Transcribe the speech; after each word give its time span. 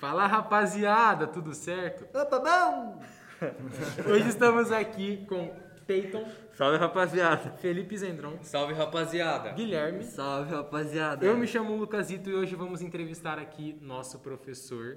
Fala 0.00 0.26
rapaziada, 0.26 1.26
tudo 1.26 1.52
certo? 1.54 2.06
Opa, 2.18 2.38
bom! 2.38 3.02
Hoje 4.10 4.28
estamos 4.28 4.72
aqui 4.72 5.26
com 5.28 5.54
Peyton, 5.86 6.26
Salve 6.54 6.78
rapaziada. 6.78 7.50
Felipe 7.58 7.96
Zendron, 7.98 8.38
Salve 8.42 8.72
rapaziada! 8.74 9.50
Guilherme. 9.52 10.02
Salve, 10.04 10.54
rapaziada. 10.54 11.24
Eu 11.24 11.36
me 11.36 11.46
chamo 11.46 11.76
Lucasito 11.76 12.30
e 12.30 12.34
hoje 12.34 12.54
vamos 12.54 12.80
entrevistar 12.82 13.38
aqui 13.38 13.78
nosso 13.82 14.18
professor 14.20 14.96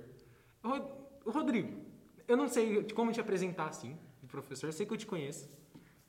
Ro- 0.63 1.07
Rodrigo. 1.25 1.81
Eu 2.27 2.38
não 2.38 2.47
sei 2.47 2.83
como 2.95 3.11
te 3.11 3.20
apresentar 3.20 3.67
assim, 3.67 3.97
professor. 4.29 4.67
Eu 4.67 4.73
sei 4.73 4.85
que 4.85 4.93
eu 4.93 4.97
te 4.97 5.05
conheço 5.05 5.49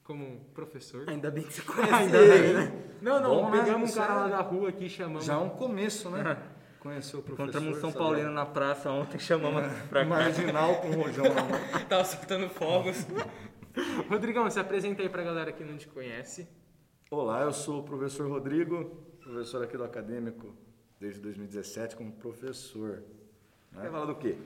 como 0.05 0.41
professor. 0.55 1.09
Ainda 1.09 1.31
bem 1.33 1.43
que 1.45 1.53
você 1.53 1.63
conhece 1.67 1.93
Ainda 1.93 2.19
ele, 2.19 2.43
bem. 2.43 2.55
né? 2.55 2.83
Não, 3.03 3.21
não, 3.21 3.31
Bom, 3.43 3.51
pegamos 3.51 3.91
um 3.91 3.95
cara 3.95 4.15
lá 4.15 4.29
da 4.29 4.41
rua 4.41 4.69
aqui, 4.69 4.89
chamamos. 4.89 5.25
Já 5.25 5.35
é 5.35 5.39
um 5.39 5.51
começo, 5.51 6.09
né? 6.11 6.37
Conheceu 6.85 7.21
o 7.21 7.23
professor. 7.23 7.49
Encontramos 7.49 7.79
um 7.79 7.81
São 7.81 7.91
sabe? 7.91 8.05
Paulino 8.05 8.31
na 8.31 8.45
praça 8.45 8.91
ontem, 8.91 9.19
chamamos 9.19 9.73
pra 9.89 10.03
cá. 10.03 10.07
Marginal 10.07 10.77
com 10.83 10.91
rojão 10.91 11.25
na 11.25 11.31
mão. 11.43 11.59
Tava 11.89 12.05
soltando 12.05 12.47
fogos. 12.51 13.07
Rodrigão, 14.11 14.49
se 14.51 14.61
apresenta 14.61 15.01
aí 15.01 15.09
pra 15.09 15.23
galera 15.23 15.51
que 15.51 15.65
não 15.65 15.79
te 15.79 15.89
conhece. 15.89 16.47
Olá, 17.11 17.41
eu 17.41 17.55
sou 17.55 17.81
o 17.81 17.83
professor 17.85 18.29
Rodrigo, 18.29 18.85
professor 19.19 19.65
aqui 19.65 19.79
do 19.79 19.85
Acadêmico 19.85 20.55
desde 21.01 21.21
2017 21.23 21.97
como 21.97 22.13
professor. 22.13 23.03
Quer 23.81 23.91
falar 23.91 24.05
do 24.05 24.15
quê? 24.17 24.37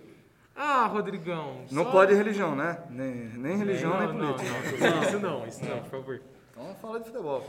Ah, 0.54 0.86
Rodrigão. 0.86 1.64
Não 1.72 1.82
só- 1.84 1.90
pode 1.90 2.14
religião, 2.14 2.54
né? 2.54 2.84
Nem, 2.88 3.14
nem 3.36 3.56
religião, 3.58 3.90
não, 3.90 4.12
nem 4.12 4.16
não, 4.16 4.34
política. 4.34 4.90
não, 4.90 5.02
isso 5.02 5.18
não, 5.18 5.46
isso 5.46 5.64
não, 5.64 5.80
por 5.82 5.90
favor. 5.90 6.20
Então 6.60 6.74
fala 6.82 6.98
de 6.98 7.06
futebol. 7.06 7.44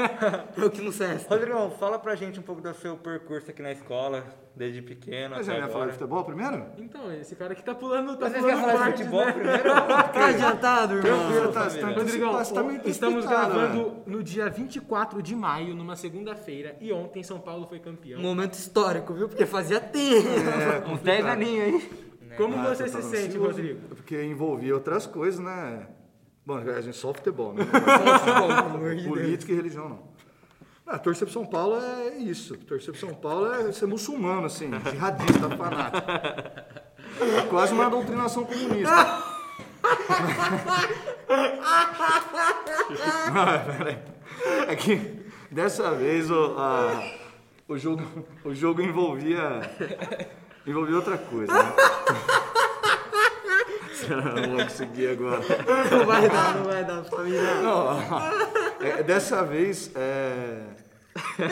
Eu 0.56 0.70
que 0.70 0.80
não 0.80 0.90
sei 0.90 1.08
essa. 1.08 1.28
Rodrigão, 1.28 1.70
fala 1.72 1.98
pra 1.98 2.14
gente 2.14 2.40
um 2.40 2.42
pouco 2.42 2.62
do 2.62 2.72
seu 2.72 2.96
percurso 2.96 3.50
aqui 3.50 3.60
na 3.60 3.70
escola, 3.70 4.24
desde 4.54 4.80
pequeno 4.80 5.36
Mas 5.36 5.44
já 5.44 5.58
ia 5.58 5.68
falar 5.68 5.86
de 5.86 5.92
futebol 5.92 6.24
primeiro? 6.24 6.64
Então, 6.78 7.12
esse 7.12 7.36
cara 7.36 7.54
que 7.54 7.62
tá 7.62 7.74
pulando, 7.74 8.16
tá 8.16 8.30
Mas 8.30 8.32
vocês 8.32 8.44
querem 8.44 8.60
falar 8.60 8.90
de 8.90 8.96
futebol 8.96 9.24
né? 9.26 9.32
primeiro? 9.32 9.62
Tá 10.16 10.26
adiantado, 10.28 10.94
irmão. 10.94 11.18
Tranquilo, 11.18 11.52
tá, 11.52 11.68
você 11.68 11.80
tá, 11.80 11.86
Rodrigão, 11.88 12.32
você 12.32 12.54
tá 12.54 12.62
meio 12.62 12.80
estamos 12.86 13.14
despistado, 13.24 13.54
gravando 13.54 13.90
né? 13.90 14.02
no 14.06 14.22
dia 14.22 14.48
24 14.48 15.22
de 15.22 15.36
maio, 15.36 15.74
numa 15.74 15.94
segunda-feira, 15.94 16.76
e 16.80 16.90
ontem 16.92 17.22
São 17.22 17.38
Paulo 17.38 17.66
foi 17.66 17.78
campeão. 17.78 18.20
Momento 18.20 18.54
histórico, 18.54 19.12
viu? 19.12 19.28
Porque 19.28 19.44
fazia 19.44 19.80
tempo. 19.80 20.28
É, 20.28 20.88
Uns 20.90 21.00
10 21.02 21.26
aninhos 21.26 21.64
aí. 21.64 22.06
Como 22.36 22.56
Ah, 22.56 22.74
você 22.74 22.84
eu 22.84 22.86
se 22.88 22.92
tava 22.94 23.04
sente, 23.04 23.28
ansioso, 23.28 23.46
Rodrigo? 23.46 23.80
Porque 23.88 24.22
envolvia 24.22 24.74
outras 24.74 25.06
coisas, 25.06 25.40
né? 25.40 25.86
Bom, 26.46 26.58
a 26.58 26.80
gente 26.80 26.96
só 26.96 27.12
futebol, 27.12 27.52
né? 27.54 27.64
Política 29.06 29.52
e 29.52 29.56
religião, 29.56 29.88
não. 29.88 30.16
Ah, 30.86 30.96
torcer 30.98 31.26
pro 31.26 31.32
São 31.34 31.44
Paulo 31.44 31.76
é 31.80 32.16
isso. 32.18 32.56
Torcer 32.58 32.92
pro 32.92 33.00
São 33.00 33.12
Paulo 33.14 33.52
é 33.52 33.72
ser 33.72 33.86
muçulmano, 33.86 34.46
assim, 34.46 34.70
jihadista, 34.88 35.50
fanático. 35.56 36.08
É 37.20 37.42
quase 37.48 37.72
uma 37.74 37.90
doutrinação 37.90 38.44
comunista. 38.44 38.92
Ah, 43.34 43.58
peraí. 43.78 43.98
É 44.68 44.76
que 44.76 45.26
dessa 45.50 45.90
vez 45.92 46.30
o, 46.30 46.56
a- 46.58 47.02
o, 47.68 47.76
jogo, 47.76 48.02
o 48.44 48.54
jogo 48.54 48.80
envolvia, 48.82 49.60
envolvia 50.66 50.96
outra 50.96 51.18
coisa, 51.18 51.52
né? 51.52 51.72
Não 54.08 54.56
vou 54.56 54.64
conseguir 54.64 55.08
agora. 55.08 55.40
Não 55.90 56.06
vai 56.06 56.28
dar, 56.28 56.54
não 56.54 56.64
vai 56.64 56.84
dar 56.84 57.02
pra 57.02 57.22
mim, 57.24 57.32
não. 57.32 57.62
Não, 57.62 58.00
é, 58.80 59.02
dessa 59.02 59.42
vez, 59.44 59.90
é, 59.94 60.60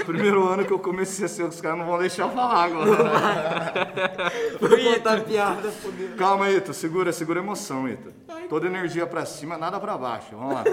o 0.01 0.05
primeiro 0.05 0.47
ano 0.47 0.65
que 0.65 0.73
eu 0.73 0.79
comecei 0.79 1.25
a 1.25 1.29
ser, 1.29 1.43
os 1.45 1.61
caras 1.61 1.79
não 1.79 1.87
vão 1.87 1.99
deixar 1.99 2.25
eu 2.25 2.31
falar 2.31 2.65
agora. 2.65 4.33
Vou 4.61 4.71
contar 4.71 5.21
piada, 5.23 5.71
fodeu. 5.71 6.17
Calma, 6.17 6.51
Ito, 6.51 6.75
segura, 6.75 7.13
segura 7.13 7.41
a 7.41 7.43
emoção, 7.43 7.89
Ito. 7.89 8.13
Toda 8.49 8.67
energia 8.67 9.07
pra 9.07 9.25
cima, 9.25 9.57
nada 9.57 9.81
pra 9.81 9.97
baixo. 9.97 10.29
Vamos 10.33 10.55
lá. 10.55 10.65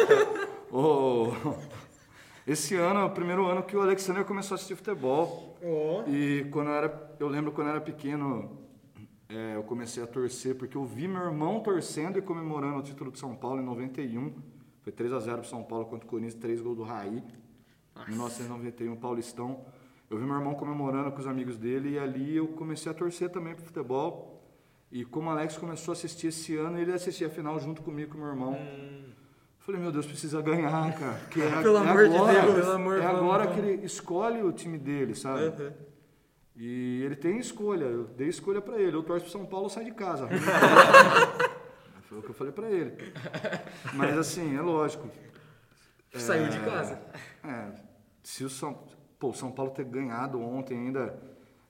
Ô, 0.72 1.34
esse 2.48 2.76
ano 2.76 3.02
é 3.02 3.04
o 3.06 3.10
primeiro 3.10 3.46
ano 3.46 3.64
que 3.64 3.76
o 3.76 3.82
Alexander 3.82 4.24
começou 4.26 4.56
a 4.56 4.58
assistir 4.58 4.76
futebol. 4.76 5.58
E 6.08 6.48
quando 6.52 6.68
eu 6.70 6.76
era, 6.76 7.12
eu 7.20 7.28
lembro 7.28 7.52
quando 7.52 7.68
eu 7.68 7.74
era 7.74 7.82
pequeno, 7.82 8.61
é, 9.34 9.56
eu 9.56 9.64
comecei 9.64 10.04
a 10.04 10.08
torcer 10.08 10.56
porque 10.56 10.76
eu 10.76 10.84
vi 10.84 11.08
meu 11.08 11.22
irmão 11.22 11.62
torcendo 11.62 12.20
e 12.20 12.22
comemorando 12.22 12.80
o 12.80 12.84
título 12.84 13.12
de 13.12 13.18
São 13.18 13.34
Paulo 13.34 13.62
em 13.62 13.66
91. 13.66 14.34
Foi 14.82 14.92
3 14.92 15.14
a 15.14 15.20
0 15.20 15.38
pro 15.40 15.50
São 15.50 15.64
Paulo 15.64 15.86
contra 15.86 16.06
o 16.06 16.10
Corinthians, 16.10 16.36
3 16.36 16.62
gols 16.62 16.76
do 16.76 16.84
Raí. 16.84 17.24
Em 18.08 18.12
1991, 18.12 18.96
Paulistão. 18.98 19.64
Eu 20.10 20.18
vi 20.18 20.26
meu 20.26 20.36
irmão 20.36 20.54
comemorando 20.54 21.12
com 21.12 21.20
os 21.20 21.28
amigos 21.28 21.58
dele 21.58 21.92
e 21.92 22.00
ali 22.00 22.36
eu 22.36 22.48
comecei 22.50 22.92
a 22.92 22.96
torcer 22.96 23.30
também 23.30 23.56
pro 23.56 23.64
futebol. 23.64 24.44
E 24.92 25.06
como 25.06 25.30
o 25.30 25.32
Alex 25.32 25.58
começou 25.58 25.94
a 25.94 25.94
assistir 25.94 26.28
esse 26.28 26.58
ano, 26.58 26.78
ele 26.78 26.92
assistia 26.92 27.28
a 27.28 27.30
final 27.30 27.58
junto 27.58 27.82
comigo 27.82 28.12
com 28.12 28.18
meu 28.18 28.28
irmão. 28.28 28.54
Eu 28.56 29.12
Falei, 29.60 29.80
meu 29.80 29.92
Deus, 29.92 30.06
precisa 30.06 30.42
ganhar, 30.42 30.94
cara. 30.98 31.14
Porque 31.20 31.40
é, 31.40 31.50
Pelo 31.62 31.78
é 31.78 31.80
amor 31.80 32.10
de 32.10 32.16
agora, 32.16 32.42
Deus, 32.42 32.56
pelo 32.56 32.72
amor, 32.72 32.98
é 33.00 33.06
agora 33.06 33.48
que 33.48 33.60
ele 33.60 33.86
escolhe 33.86 34.42
o 34.42 34.52
time 34.52 34.78
dele, 34.78 35.16
sabe? 35.16 35.54
E 36.64 37.02
ele 37.04 37.16
tem 37.16 37.40
escolha. 37.40 37.86
Eu 37.86 38.04
dei 38.04 38.28
escolha 38.28 38.62
pra 38.62 38.80
ele. 38.80 38.96
Eu 38.96 39.02
torço 39.02 39.24
pro 39.24 39.32
São 39.32 39.48
Paulo, 39.48 39.68
sai 39.68 39.84
de 39.84 39.92
casa. 39.94 40.30
Foi 42.06 42.20
o 42.20 42.22
que 42.22 42.30
eu 42.30 42.36
falei 42.36 42.54
pra 42.54 42.70
ele. 42.70 42.96
Mas 43.96 44.16
assim, 44.16 44.56
é 44.56 44.62
lógico. 44.62 45.10
Saiu 46.14 46.50
de 46.50 46.60
casa. 46.60 47.02
É, 47.44 47.72
se 48.22 48.44
o 48.44 48.50
São, 48.50 48.78
pô, 49.18 49.30
o 49.30 49.34
São 49.34 49.52
Paulo 49.52 49.72
ter 49.72 49.86
ganhado 49.86 50.40
ontem 50.40 50.78
ainda, 50.78 51.20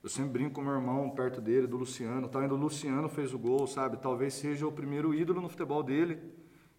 eu 0.02 0.10
sempre 0.10 0.32
brinco 0.32 0.56
com 0.56 0.60
meu 0.60 0.74
irmão 0.74 1.08
perto 1.08 1.40
dele, 1.40 1.66
do 1.66 1.78
Luciano, 1.78 2.28
tal, 2.28 2.42
ainda 2.42 2.52
o 2.52 2.58
Luciano 2.58 3.08
fez 3.08 3.32
o 3.32 3.38
gol, 3.38 3.66
sabe? 3.66 3.96
Talvez 3.96 4.34
seja 4.34 4.66
o 4.66 4.72
primeiro 4.72 5.14
ídolo 5.14 5.40
no 5.40 5.48
futebol 5.48 5.82
dele. 5.82 6.20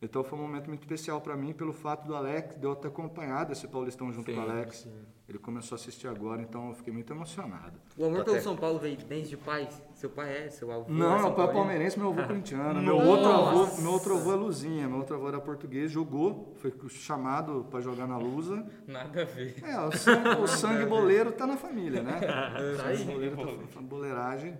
Então 0.03 0.23
foi 0.23 0.37
um 0.37 0.41
momento 0.41 0.67
muito 0.67 0.81
especial 0.81 1.21
pra 1.21 1.35
mim 1.37 1.53
pelo 1.53 1.71
fato 1.71 2.05
do 2.05 2.13
Alex, 2.15 2.57
de 2.57 2.65
eu 2.65 2.75
ter 2.75 2.89
acompanhado 2.89 3.53
esse 3.53 3.65
Paulistão 3.67 4.11
junto 4.11 4.29
Sim, 4.29 4.35
com 4.35 4.41
o 4.45 4.49
Alex. 4.51 4.75
sim. 4.79 4.91
Ele 5.29 5.39
começou 5.39 5.77
a 5.77 5.79
assistir 5.79 6.07
agora, 6.09 6.41
então 6.41 6.67
eu 6.69 6.75
fiquei 6.75 6.91
muito 6.91 7.11
emocionado. 7.13 7.79
O 7.97 8.05
amor 8.05 8.25
pelo 8.25 8.41
São 8.41 8.57
Paulo 8.57 8.77
veio 8.77 8.97
desde 8.97 9.37
pais. 9.37 9.81
Seu 9.93 10.09
pai 10.09 10.45
é, 10.45 10.49
seu 10.49 10.69
avô 10.69 10.83
é 10.89 10.93
Não, 10.93 11.11
São 11.17 11.27
meu 11.27 11.33
pai 11.33 11.47
é 11.47 11.53
palmeirense, 11.53 11.97
meu 11.97 12.09
avô 12.09 12.19
Ah. 12.21 12.27
corintiano. 12.27 12.81
Meu 12.81 12.97
outro 12.97 13.29
avô, 13.31 13.81
meu 13.81 13.91
outro 13.93 14.17
avô 14.17 14.33
é 14.33 14.35
Luzinha, 14.35 14.87
meu 14.89 14.97
outro 14.97 15.15
avô 15.15 15.29
era 15.29 15.39
português, 15.39 15.89
jogou, 15.89 16.53
foi 16.57 16.73
chamado 16.89 17.65
pra 17.71 17.79
jogar 17.79 18.05
na 18.05 18.17
Lusa. 18.17 18.67
Nada 18.85 19.21
a 19.21 19.25
ver. 19.25 19.55
É, 19.63 19.79
o 19.79 19.91
sangue, 19.93 20.27
o 20.43 20.47
sangue 20.47 20.85
boleiro 20.85 21.31
tá 21.31 21.47
na 21.47 21.55
família, 21.55 22.03
né? 22.03 22.19
Tá 22.19 22.87
aí. 22.87 23.01
O 23.01 23.05
boleiro 23.05 23.37
tá 23.73 23.81
boleiragem 23.81 24.57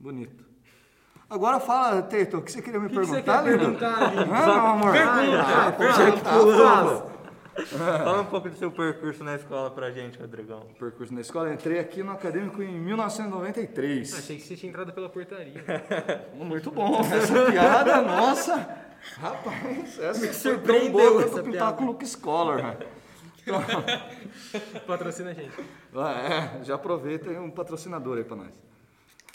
bonito. 0.00 0.51
Agora 1.32 1.58
fala, 1.58 2.02
Teito, 2.02 2.36
o 2.36 2.42
que 2.42 2.52
você 2.52 2.60
queria 2.60 2.78
me 2.78 2.88
que, 2.90 2.94
que 2.94 3.06
você 3.06 3.22
perguntar, 3.22 3.42
quer 3.42 3.50
lindo? 3.52 3.78
perguntar, 3.78 4.02
Ah, 4.02 4.10
Lino? 4.10 4.26
meu 4.26 4.66
amor. 4.66 4.92
Pergunta, 4.92 5.40
Ah, 5.40 5.72
pergunta, 5.72 6.20
tá, 6.20 6.30
fala. 7.56 8.20
Um 8.20 8.24
pouco 8.26 8.50
do 8.50 8.56
seu 8.56 8.70
percurso 8.70 9.24
na 9.24 9.34
escola 9.36 9.70
pra 9.70 9.90
gente, 9.90 10.18
Rodrigão. 10.18 10.66
Percurso 10.78 11.14
na 11.14 11.22
escola, 11.22 11.50
entrei 11.52 11.78
aqui 11.78 12.02
no 12.02 12.12
acadêmico 12.12 12.62
em 12.62 12.78
1993. 12.78 14.12
Achei 14.18 14.36
que 14.36 14.42
você 14.42 14.56
tinha 14.56 14.68
entrado 14.70 14.92
pela 14.92 15.08
portaria. 15.08 15.62
Muito 16.36 16.70
bom, 16.70 17.00
essa 17.10 17.50
piada, 17.50 18.02
nossa. 18.02 18.68
Rapaz, 19.18 19.98
essa 19.98 20.18
foi 20.18 20.28
tão 20.28 20.34
surpreendeu 20.34 20.92
boa 20.92 21.12
quanto 21.22 21.28
essa 21.32 21.42
pintar 21.42 21.52
piada. 21.60 21.72
com 21.78 21.84
o 21.84 21.86
Luke 21.88 22.06
Scholar. 22.06 22.56
né? 22.62 22.76
Patrocina 24.86 25.30
a 25.30 25.34
gente. 25.34 25.52
É, 25.94 26.62
já 26.64 26.74
aproveita 26.76 27.28
um 27.30 27.50
patrocinador 27.50 28.18
aí 28.18 28.24
pra 28.24 28.36
nós. 28.36 28.71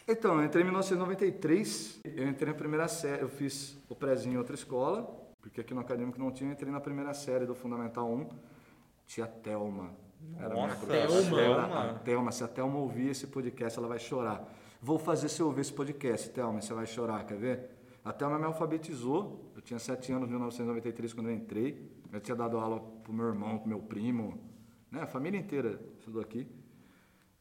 Então, 0.09 0.40
eu 0.40 0.45
entrei 0.45 0.62
em 0.62 0.66
1993, 0.66 2.00
eu 2.06 2.29
entrei 2.29 2.53
na 2.53 2.57
primeira 2.57 2.88
série, 2.88 3.23
eu 3.23 3.28
fiz 3.28 3.78
o 3.90 3.95
prézinho 3.95 4.35
em 4.35 4.38
outra 4.38 4.56
escola, 4.56 5.03
porque 5.41 5.59
aqui 5.59 5.73
no 5.73 5.81
acadêmico 5.81 6.18
não 6.18 6.31
tinha, 6.31 6.50
eu 6.50 6.53
entrei 6.53 6.72
na 6.72 6.79
primeira 6.79 7.13
série 7.13 7.45
do 7.45 7.53
Fundamental 7.53 8.09
1, 8.09 8.29
tia 9.06 9.28
Thelma. 9.28 9.91
Era 10.38 10.45
a 10.45 10.53
minha 10.53 10.68
Nossa. 10.68 10.88
Thelma? 10.88 11.90
A 11.90 11.94
Thelma, 11.95 12.31
se 12.31 12.41
a 12.41 12.47
Thelma 12.47 12.79
ouvir 12.79 13.09
esse 13.09 13.28
podcast, 13.28 13.78
ela 13.78 13.90
vai 13.90 14.00
chorar. 14.00 14.50
Vou 14.81 14.97
fazer 14.97 15.28
você 15.28 15.44
ouvir 15.44 15.59
esse 15.59 15.73
podcast, 15.73 16.29
Thelma, 16.29 16.62
você 16.62 16.74
vai 16.74 16.85
chorar, 16.85 17.25
quer 17.25 17.38
ver? 17.38 17.69
A 18.06 18.13
Thelma 18.13 18.39
me 18.39 18.45
alfabetizou, 18.45 19.51
eu 19.57 19.62
tinha 19.62 19.77
7 19.77 20.13
anos 20.13 20.30
em 20.30 20.31
1993 20.31 21.13
quando 21.13 21.27
eu 21.27 21.36
entrei, 21.36 21.86
eu 22.13 22.21
tinha 22.21 22.36
dado 22.36 22.57
aula 22.57 22.80
pro 22.80 23.12
meu 23.12 23.27
irmão, 23.27 23.57
pro 23.57 23.68
meu 23.68 23.80
primo, 23.80 24.39
né? 24.89 25.01
A 25.01 25.07
família 25.07 25.38
inteira 25.38 25.81
estudou 25.98 26.21
aqui. 26.21 26.48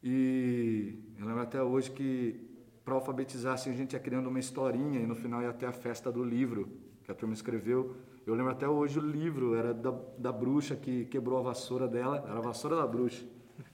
E 0.03 0.99
eu 1.19 1.27
lembro 1.27 1.43
até 1.43 1.63
hoje 1.63 1.91
que 1.91 2.46
para 2.87 2.95
alfabetizar 2.95 3.55
assim, 3.55 3.71
a 3.71 3.75
gente 3.75 3.95
ia 3.95 3.99
criando 3.99 4.29
uma 4.29 4.39
historinha 4.39 5.01
e 5.01 5.07
no 5.07 5.17
final 5.17 5.43
ia 5.43 5.51
até 5.51 5.67
a 5.67 5.73
festa 5.73 6.11
do 6.13 6.23
livro 6.23 6.69
que 7.03 7.11
a 7.11 7.15
turma 7.15 7.35
escreveu. 7.35 7.97
Eu 8.25 8.33
lembro 8.33 8.53
até 8.53 8.69
hoje 8.69 9.01
o 9.01 9.03
livro 9.03 9.57
era 9.57 9.75
da, 9.75 9.93
da 10.17 10.31
bruxa 10.31 10.77
que 10.77 11.05
quebrou 11.07 11.37
a 11.41 11.43
vassoura 11.43 11.89
dela, 11.89 12.19
era 12.19 12.39
a 12.39 12.41
vassoura 12.41 12.77
da 12.77 12.87
bruxa. 12.87 13.27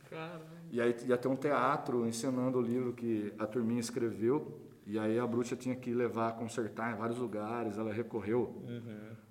Caralho. 0.08 0.40
E 0.70 0.80
aí 0.80 0.96
ia 1.06 1.18
ter 1.18 1.28
um 1.28 1.36
teatro 1.36 2.06
encenando 2.06 2.56
o 2.56 2.62
livro 2.62 2.94
que 2.94 3.34
a 3.38 3.46
turminha 3.46 3.80
escreveu. 3.80 4.58
E 4.86 4.98
aí 4.98 5.18
a 5.18 5.26
bruxa 5.26 5.54
tinha 5.56 5.76
que 5.76 5.92
levar, 5.92 6.32
consertar 6.36 6.90
em 6.94 6.96
vários 6.96 7.18
lugares. 7.18 7.76
Ela 7.76 7.92
recorreu 7.92 8.62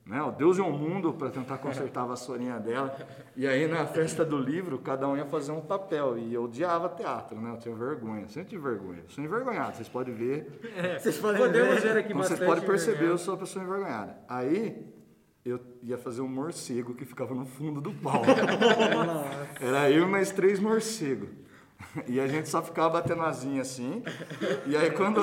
né? 0.05 0.21
O 0.23 0.31
Deus 0.31 0.57
e 0.57 0.61
o 0.61 0.69
mundo 0.71 1.13
para 1.13 1.29
tentar 1.29 1.57
consertar 1.59 2.01
a 2.03 2.05
vassourinha 2.07 2.59
dela. 2.59 2.95
E 3.35 3.47
aí 3.47 3.67
na 3.67 3.85
festa 3.85 4.25
do 4.25 4.37
livro, 4.37 4.77
cada 4.79 5.07
um 5.07 5.15
ia 5.15 5.25
fazer 5.25 5.51
um 5.51 5.61
papel. 5.61 6.17
E 6.17 6.33
eu 6.33 6.43
odiava 6.45 6.89
teatro, 6.89 7.39
né? 7.39 7.51
Eu 7.53 7.57
tinha 7.57 7.75
vergonha, 7.75 8.27
sempre 8.27 8.49
tive 8.49 8.63
vergonha. 8.63 8.99
Eu 9.03 9.09
sou 9.09 9.23
envergonhado, 9.23 9.75
vocês 9.77 9.87
podem 9.87 10.13
ver. 10.13 10.99
Vocês 10.99 11.17
podem 11.17 11.41
Podemos 11.41 11.81
ver 11.83 11.97
aqui 11.97 12.11
Como 12.13 12.23
vocês 12.23 12.39
podem 12.39 12.63
perceber, 12.65 12.91
vergonha. 12.97 13.13
eu 13.13 13.17
sou 13.17 13.33
uma 13.35 13.39
pessoa 13.39 13.63
envergonhada. 13.63 14.17
Aí 14.27 14.85
eu 15.45 15.59
ia 15.81 15.97
fazer 15.97 16.21
um 16.21 16.27
morcego 16.27 16.93
que 16.93 17.05
ficava 17.05 17.33
no 17.33 17.45
fundo 17.45 17.79
do 17.81 17.91
palco. 17.93 18.25
Era 19.59 19.89
eu 19.89 20.03
e 20.03 20.07
mais 20.09 20.31
três 20.31 20.59
morcegos. 20.59 21.29
E 22.07 22.19
a 22.19 22.27
gente 22.27 22.47
só 22.47 22.61
ficava 22.61 22.89
batendo 23.01 23.21
asinha 23.23 23.61
assim. 23.61 24.03
E 24.67 24.75
aí 24.77 24.91
quando, 24.91 25.21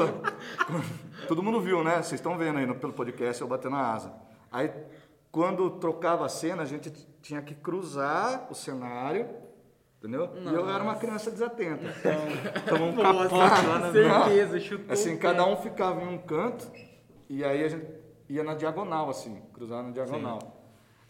quando- 0.66 1.08
Todo 1.28 1.42
mundo 1.42 1.60
viu, 1.60 1.82
né? 1.84 1.96
Vocês 1.96 2.14
estão 2.14 2.36
vendo 2.36 2.58
aí 2.58 2.66
no, 2.66 2.74
pelo 2.74 2.92
podcast 2.92 3.40
eu 3.40 3.48
batendo 3.48 3.76
a 3.76 3.92
asa. 3.94 4.12
Aí 4.50 4.72
quando 5.30 5.70
trocava 5.72 6.26
a 6.26 6.28
cena, 6.28 6.62
a 6.62 6.66
gente 6.66 6.90
tinha 7.22 7.42
que 7.42 7.54
cruzar 7.54 8.46
o 8.50 8.54
cenário. 8.54 9.28
Entendeu? 9.98 10.30
E 10.36 10.54
eu 10.54 10.68
era 10.70 10.82
uma 10.82 10.94
criança 10.94 11.28
desatenta. 11.28 11.82
Então, 12.64 12.88
um 12.88 12.94
capote 12.96 13.34
lá 13.34 13.78
na 13.80 13.92
Certeza, 13.92 14.60
chutou. 14.60 14.92
Assim, 14.92 15.16
cada 15.16 15.44
um 15.44 15.56
ficava 15.56 16.00
em 16.00 16.06
um 16.06 16.18
canto 16.18 16.70
e 17.28 17.44
aí 17.44 17.64
a 17.64 17.68
gente 17.68 17.86
ia 18.28 18.44
na 18.44 18.54
diagonal, 18.54 19.10
assim, 19.10 19.42
cruzar 19.52 19.82
na 19.82 19.90
diagonal. 19.90 20.38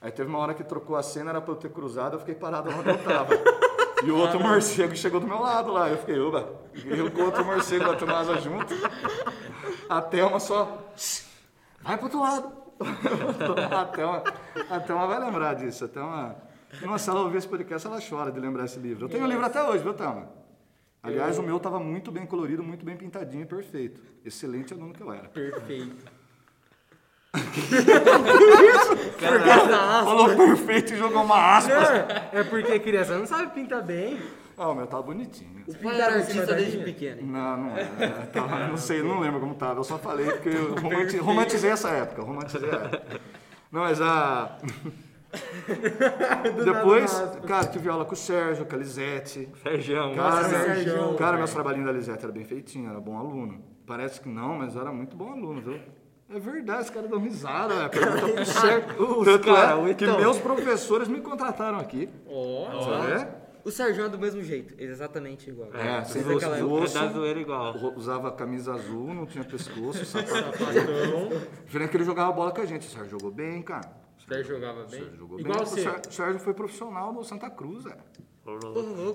Aí 0.01 0.11
teve 0.11 0.29
uma 0.29 0.39
hora 0.39 0.55
que 0.55 0.65
trocou 0.65 0.97
a 0.97 1.03
cena, 1.03 1.31
era 1.31 1.41
pra 1.41 1.53
eu 1.53 1.57
ter 1.57 1.71
cruzado, 1.71 2.15
eu 2.15 2.21
fiquei 2.21 2.35
parado 2.35 2.71
onde 2.71 2.89
eu 2.89 2.99
tava. 2.99 3.35
E 4.01 4.13
o 4.13 4.17
outro 4.17 4.39
morcego 4.39 4.95
chegou 4.95 5.19
do 5.19 5.27
meu 5.27 5.41
lado 5.41 5.73
lá, 5.73 5.89
eu 5.89 5.99
fiquei, 5.99 6.21
oba, 6.21 6.49
e 6.73 6.97
eu 6.97 7.11
com 7.11 7.21
o 7.21 7.25
outro 7.25 7.45
morcego 7.45 7.85
asa 8.15 8.41
junto. 8.41 8.73
A 9.89 10.01
Thelma 10.01 10.39
só, 10.39 10.79
vai 11.83 11.97
pro 11.97 12.05
outro 12.05 12.21
lado. 12.21 12.58
A, 12.81 13.85
Thelma, 13.87 14.23
a 14.71 14.81
Thelma 14.81 15.07
vai 15.07 15.21
lembrar 15.21 15.55
disso, 15.55 15.85
a 15.85 15.89
Thelma... 15.89 16.37
Nossa, 16.83 17.11
ela 17.11 17.21
ouvir 17.21 17.39
esse 17.39 17.49
podcast, 17.49 17.87
ela 17.87 17.99
chora 18.01 18.31
de 18.31 18.39
lembrar 18.39 18.67
esse 18.67 18.79
livro. 18.79 19.07
Eu 19.07 19.09
tenho 19.09 19.25
o 19.25 19.27
livro 19.27 19.45
até 19.45 19.63
hoje, 19.63 19.83
viu, 19.83 19.95
Thelma? 19.95 20.29
Aliás, 21.03 21.39
o 21.39 21.43
meu 21.43 21.57
estava 21.57 21.81
muito 21.81 22.13
bem 22.13 22.27
colorido, 22.27 22.63
muito 22.63 22.85
bem 22.85 22.97
pintadinho 22.97 23.43
e 23.43 23.47
perfeito. 23.47 24.01
Excelente 24.25 24.75
aluno 24.75 24.93
que 24.93 25.03
eu 25.03 25.13
era. 25.13 25.29
Perfeito. 25.29 26.19
Falou 30.05 30.37
perfeito 30.37 30.95
e 30.95 30.97
jogou 30.97 31.23
uma 31.23 31.57
aspas. 31.57 31.89
É 32.33 32.43
porque 32.43 32.79
criança 32.81 33.19
não 33.19 33.27
sabe 33.27 33.53
pintar 33.53 33.83
bem. 33.83 34.19
Ah, 34.59 34.69
o 34.71 34.75
meu 34.75 34.87
tava 34.89 35.05
bonitinho. 35.05 35.63
O 35.69 35.75
pai 35.77 36.01
era 36.01 36.15
artista 36.17 36.53
desde 36.55 36.79
pequeno. 36.79 37.23
Não, 37.25 37.57
não 37.57 37.77
era. 37.77 38.27
Tava- 38.33 38.67
não 38.67 38.77
sei, 38.77 39.03
não 39.03 39.21
lembro 39.21 39.39
como 39.39 39.55
tava. 39.55 39.79
Eu 39.79 39.85
só 39.85 39.99
falei 39.99 40.27
porque 40.27 40.49
eu 40.49 40.75
romanti- 40.75 41.19
romantizei 41.19 41.71
essa 41.71 41.91
época. 41.91 42.23
Romantizei 42.23 42.69
a 42.69 42.75
época. 42.75 43.21
Não, 43.71 43.83
mas 43.83 44.01
a. 44.01 44.59
Depois, 46.65 47.13
cara, 47.47 47.67
tive 47.67 47.89
aula 47.89 48.05
com 48.05 48.15
o 48.15 48.17
Sérgio, 48.17 48.65
com 48.65 48.75
a 48.75 48.79
Lisete. 48.79 49.49
Sergião. 49.63 50.15
Cara, 50.15 50.45
Sérgio, 50.49 51.15
cara, 51.15 51.37
meus 51.37 51.53
trabalhinhos 51.53 51.87
da 51.87 51.93
Lisete 51.93 52.25
era 52.25 52.33
bem 52.33 52.45
feitinho, 52.45 52.91
era 52.91 53.01
bom 53.01 53.17
aluno. 53.19 53.63
Parece 53.87 54.21
que 54.21 54.29
não, 54.29 54.59
mas 54.59 54.77
era 54.77 54.93
muito 54.93 55.17
bom 55.17 55.33
aluno, 55.33 55.61
viu? 55.61 55.79
É 56.31 56.39
verdade, 56.39 56.83
os 56.83 56.91
caras 56.91 57.09
dão 57.09 57.19
risada, 57.21 57.75
né? 57.75 57.89
Pergunta 57.89 58.29
pro 58.29 58.45
Sérgio. 58.45 59.25
Tanto 59.25 59.45
cara, 59.47 59.91
é 59.91 59.95
que 59.95 60.05
então. 60.05 60.19
meus 60.19 60.39
professores 60.39 61.09
me 61.09 61.21
contrataram 61.21 61.79
aqui. 61.79 62.09
Ó, 62.29 62.83
Sabe? 62.85 63.27
O 63.69 63.71
Sérgio 63.71 64.05
é 64.05 64.09
do 64.09 64.19
mesmo 64.19 64.43
jeito, 64.43 64.75
exatamente 64.79 65.51
igual. 65.51 65.69
É, 65.75 66.03
sem 66.05 66.23
Desde 66.23 66.45
aquela. 66.47 66.59
É 66.59 66.65
osso. 66.65 66.95
da 66.95 67.07
zoeira 67.09 67.39
igual. 67.39 67.75
Usava 67.97 68.33
camisa 68.33 68.73
azul, 68.75 69.13
não 69.15 69.27
tinha 69.27 69.45
pescoço, 69.45 70.05
sapato. 70.07 70.33
Diferente 71.67 71.91
que 71.91 71.97
ele 71.99 72.05
jogava 72.05 72.33
bola 72.33 72.51
com 72.51 72.61
a 72.63 72.65
gente. 72.65 72.87
O 72.87 72.91
Sérgio 72.91 73.11
jogou 73.11 73.31
bem, 73.31 73.61
cara. 73.63 73.91
o 74.19 74.23
Sérgio 74.33 74.55
jogava 74.55 74.81
O 74.85 74.87
bem. 74.89 75.01
Sérgio 75.01 75.17
jogou 75.19 75.39
Igual 75.41 75.59
bem. 75.59 75.67
você. 75.67 75.81
O 75.81 75.83
Sér- 75.85 76.01
o 76.09 76.13
Sérgio 76.13 76.41
foi 76.41 76.55
profissional 76.55 77.13
no 77.13 77.23
Santa 77.23 77.51
Cruz, 77.51 77.85
é. 77.87 77.97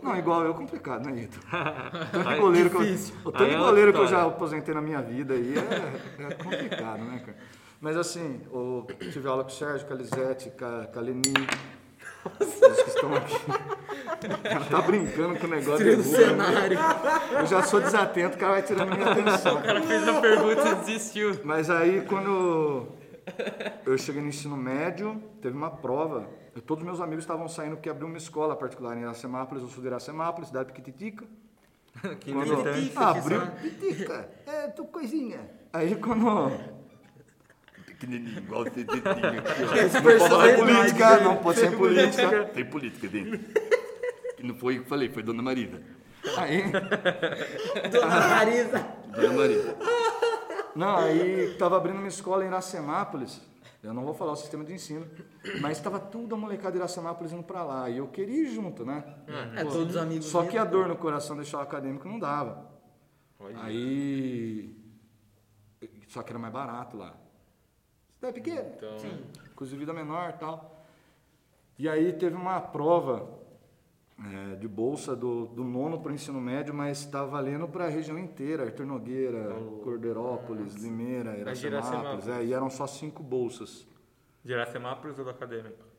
Não, 0.04 0.16
igual 0.16 0.44
eu 0.46 0.52
é 0.52 0.54
complicado, 0.54 1.10
né, 1.10 1.24
Ito? 1.24 1.40
O 1.40 2.12
tanto 2.12 2.30
de 2.30 2.40
goleiro, 2.40 2.70
que 2.70 2.76
eu, 2.76 2.82
o 3.26 3.32
tanto 3.32 3.44
é 3.52 3.58
goleiro 3.58 3.92
que 3.92 4.00
eu 4.00 4.08
já 4.08 4.24
aposentei 4.28 4.76
na 4.76 4.82
minha 4.82 5.02
vida 5.02 5.34
aí 5.34 5.56
é, 5.58 6.24
é 6.24 6.34
complicado, 6.36 7.00
né, 7.04 7.20
cara? 7.26 7.38
Mas 7.82 7.98
assim, 7.98 8.42
o, 8.52 8.86
tive 9.12 9.28
aula 9.28 9.44
com 9.44 9.50
o 9.50 9.54
Sérgio, 9.54 9.88
com 9.88 9.94
a 9.94 9.98
Lisete, 9.98 10.52
com 10.52 10.64
a, 10.66 10.86
com 10.86 11.00
a 11.00 11.02
Leni. 11.02 11.34
Os 12.40 12.84
que 12.84 12.90
estão 12.90 13.14
aqui. 13.16 13.36
Ela 14.44 14.66
tá 14.66 14.82
brincando 14.82 15.40
com 15.40 15.48
o 15.48 15.50
negócio 15.50 15.86
de 15.86 15.96
do 15.96 16.04
rua, 16.04 16.18
né? 16.18 16.26
cenário. 16.26 16.80
Eu 17.40 17.46
já 17.46 17.64
sou 17.64 17.80
desatento, 17.82 18.36
o 18.36 18.40
cara 18.40 18.54
vai 18.54 18.62
tirando 18.62 18.96
minha 18.96 19.12
atenção. 19.12 19.58
O 19.58 19.62
cara 19.62 19.82
fez 19.82 20.08
a 20.08 20.22
pergunta 20.22 20.70
e 20.70 20.76
desistiu. 20.76 21.40
Mas 21.44 21.70
aí 21.70 22.02
quando 22.02 22.88
eu 23.86 23.98
cheguei 23.98 24.22
no 24.22 24.30
ensino 24.30 24.58
médio, 24.58 25.22
teve 25.42 25.56
uma 25.56 25.72
prova. 25.72 26.28
E 26.56 26.62
todos 26.62 26.84
os 26.84 26.88
meus 26.88 27.02
amigos 27.02 27.24
estavam 27.24 27.48
saindo 27.48 27.78
que 27.78 27.90
abriu 27.90 28.08
uma 28.08 28.18
escola 28.18 28.56
particular 28.56 28.96
em 28.98 29.02
Iracemápolis, 29.02 29.64
eu 29.64 29.70
sou 29.70 29.82
de 29.82 29.88
Iracemápolis, 29.88 30.50
cidade 30.50 30.68
pequititica. 30.68 31.26
Que 32.20 32.34
Quando 32.34 32.58
militante. 32.58 32.92
Ah, 32.96 33.12
abriu 33.12 33.42
pitica, 33.62 34.28
é 34.48 34.68
tu 34.68 34.84
coisinha. 34.86 35.48
Aí 35.72 35.96
quando 35.96 36.26
pequenininho, 38.04 38.38
igual 38.38 38.62
o 38.62 38.66
Tetetinho 38.66 39.00
aqui, 39.00 39.64
ó. 39.64 39.94
Não 39.94 40.02
pode 40.02 40.20
falar 40.20 40.56
política, 40.56 41.20
não 41.20 41.38
pode 41.38 41.60
ser 41.60 41.78
política. 41.78 42.46
Tem 42.54 42.66
política 42.66 43.08
dentro. 43.08 43.40
Não 44.44 44.54
foi 44.54 44.78
o 44.80 44.84
que 44.84 44.90
falei, 44.90 45.08
foi 45.08 45.24
Dona 45.24 45.42
Marida. 45.42 45.82
Aí 46.38 46.64
Dona 47.90 48.28
Marisa. 48.28 48.80
Dona 49.16 49.34
Maria. 49.34 49.78
Não, 50.76 50.98
aí 50.98 51.56
tava 51.58 51.78
abrindo 51.78 52.00
uma 52.00 52.10
escola 52.10 52.44
em 52.44 52.48
Iracemápolis. 52.48 53.42
Eu 53.82 53.94
não 53.94 54.04
vou 54.04 54.14
falar 54.14 54.34
o 54.34 54.36
sistema 54.36 54.66
de 54.66 54.74
ensino, 54.74 55.08
mas 55.62 55.78
estava 55.78 55.98
tudo 55.98 56.36
a 56.36 56.38
molecada 56.38 56.72
de 56.74 56.78
Iracemápolis 56.78 57.32
indo 57.32 57.44
pra 57.44 57.64
lá. 57.64 57.90
E 57.90 57.98
eu 57.98 58.08
queria 58.08 58.44
ir 58.44 58.54
junto, 58.54 58.86
né? 58.86 59.04
É, 59.56 59.64
todos 59.64 59.92
os 59.92 59.98
amigos. 59.98 60.26
Só 60.26 60.44
que 60.46 60.58
a 60.58 60.66
dor 60.66 60.90
no 60.90 60.98
coração 60.98 61.38
deixar 61.38 61.60
o 61.60 61.62
acadêmico 61.62 62.08
não 62.08 62.20
dava. 62.20 62.70
Aí. 63.62 64.76
Só 66.10 66.22
que 66.22 66.32
era 66.32 66.40
mais 66.40 66.54
barato 66.54 66.98
lá. 66.98 67.16
Cidade 68.16 68.34
pequena. 68.34 68.74
Então, 68.76 68.98
Custo 69.56 69.74
de 69.74 69.80
vida 69.80 69.94
menor 69.94 70.32
e 70.32 70.40
tal. 70.40 70.86
E 71.78 71.88
aí 71.90 72.12
teve 72.14 72.36
uma 72.36 72.60
prova 72.60 73.43
é, 74.20 74.56
de 74.56 74.68
bolsa 74.68 75.16
do, 75.16 75.46
do 75.48 75.64
nono 75.64 76.00
para 76.00 76.12
o 76.12 76.16
ensino 76.16 76.40
médio, 76.40 76.74
mas 76.74 77.00
estava 77.00 77.28
valendo 77.28 77.68
para 77.68 77.86
a 77.86 77.90
região 77.90 78.18
inteira, 78.18 78.64
Arthur 78.64 78.86
Nogueira, 78.86 79.54
Cordeirópolis, 79.84 80.76
Limeira, 80.76 81.38
Iracemápolis, 81.38 82.28
é, 82.28 82.46
e 82.46 82.54
eram 82.54 82.70
só 82.70 82.86
cinco 82.86 83.24
bolsas 83.24 83.88
De 84.44 84.54
Iracemápolis 84.54 85.18
ou 85.18 85.26
do 85.26 85.32
acadêmico? 85.32 85.94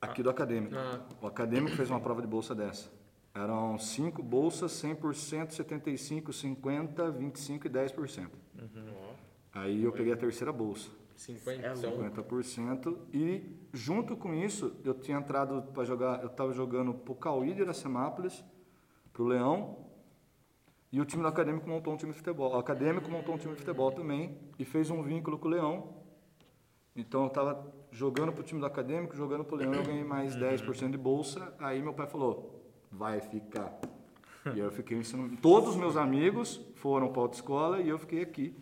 aqui 0.00 0.22
do 0.22 0.30
acadêmico. 0.30 0.74
Ah. 0.76 1.00
O 1.20 1.26
acadêmico 1.26 1.76
fez 1.76 1.90
uma 1.90 2.00
prova 2.00 2.20
de 2.20 2.26
bolsa 2.26 2.54
dessa. 2.54 2.90
Eram 3.34 3.78
cinco 3.78 4.22
bolsas, 4.22 4.72
100%, 4.72 5.50
75%, 5.50 6.28
50%, 6.28 7.12
25% 7.12 7.64
e 7.64 7.68
10%. 7.68 8.28
Aí 9.52 9.82
eu 9.84 9.92
peguei 9.92 10.12
a 10.12 10.16
terceira 10.16 10.52
bolsa. 10.52 10.90
50. 11.18 11.66
É 11.66 11.72
Então, 11.72 11.92
50% 11.98 12.96
e 13.12 13.42
junto 13.72 14.16
com 14.16 14.32
isso 14.32 14.76
eu 14.84 14.94
tinha 14.94 15.18
entrado 15.18 15.62
para 15.72 15.84
jogar, 15.84 16.22
eu 16.22 16.28
estava 16.28 16.52
jogando 16.52 16.94
pro 16.94 17.14
Cauí 17.14 17.52
de 17.52 17.62
Iracemápolis, 17.62 18.44
pro 19.12 19.24
Leão 19.24 19.84
e 20.92 21.00
o 21.00 21.04
time 21.04 21.22
do 21.22 21.28
Acadêmico 21.28 21.68
montou 21.68 21.92
um 21.92 21.96
time 21.96 22.12
de 22.12 22.18
futebol. 22.18 22.54
O 22.54 22.58
Acadêmico 22.58 23.10
montou 23.10 23.34
um 23.34 23.38
time 23.38 23.52
de 23.54 23.60
futebol 23.60 23.90
também 23.90 24.38
e 24.58 24.64
fez 24.64 24.90
um 24.90 25.02
vínculo 25.02 25.38
com 25.38 25.48
o 25.48 25.50
Leão. 25.50 25.94
Então 26.94 27.22
eu 27.22 27.28
estava 27.28 27.66
jogando 27.90 28.32
pro 28.32 28.44
time 28.44 28.60
do 28.60 28.66
Acadêmico, 28.66 29.16
jogando 29.16 29.44
pro 29.44 29.56
Leão, 29.56 29.74
eu 29.74 29.84
ganhei 29.84 30.04
mais 30.04 30.36
10% 30.36 30.90
de 30.90 30.98
bolsa. 30.98 31.52
Aí 31.58 31.82
meu 31.82 31.92
pai 31.92 32.06
falou: 32.06 32.64
"Vai 32.90 33.20
ficar". 33.20 33.78
E 34.54 34.58
eu 34.58 34.70
fiquei 34.70 34.96
ensinando. 34.96 35.36
Todos 35.38 35.70
os 35.70 35.76
meus 35.76 35.96
amigos 35.96 36.64
foram 36.76 37.12
para 37.12 37.22
outra 37.22 37.38
escola 37.38 37.80
e 37.80 37.88
eu 37.88 37.98
fiquei 37.98 38.22
aqui. 38.22 38.54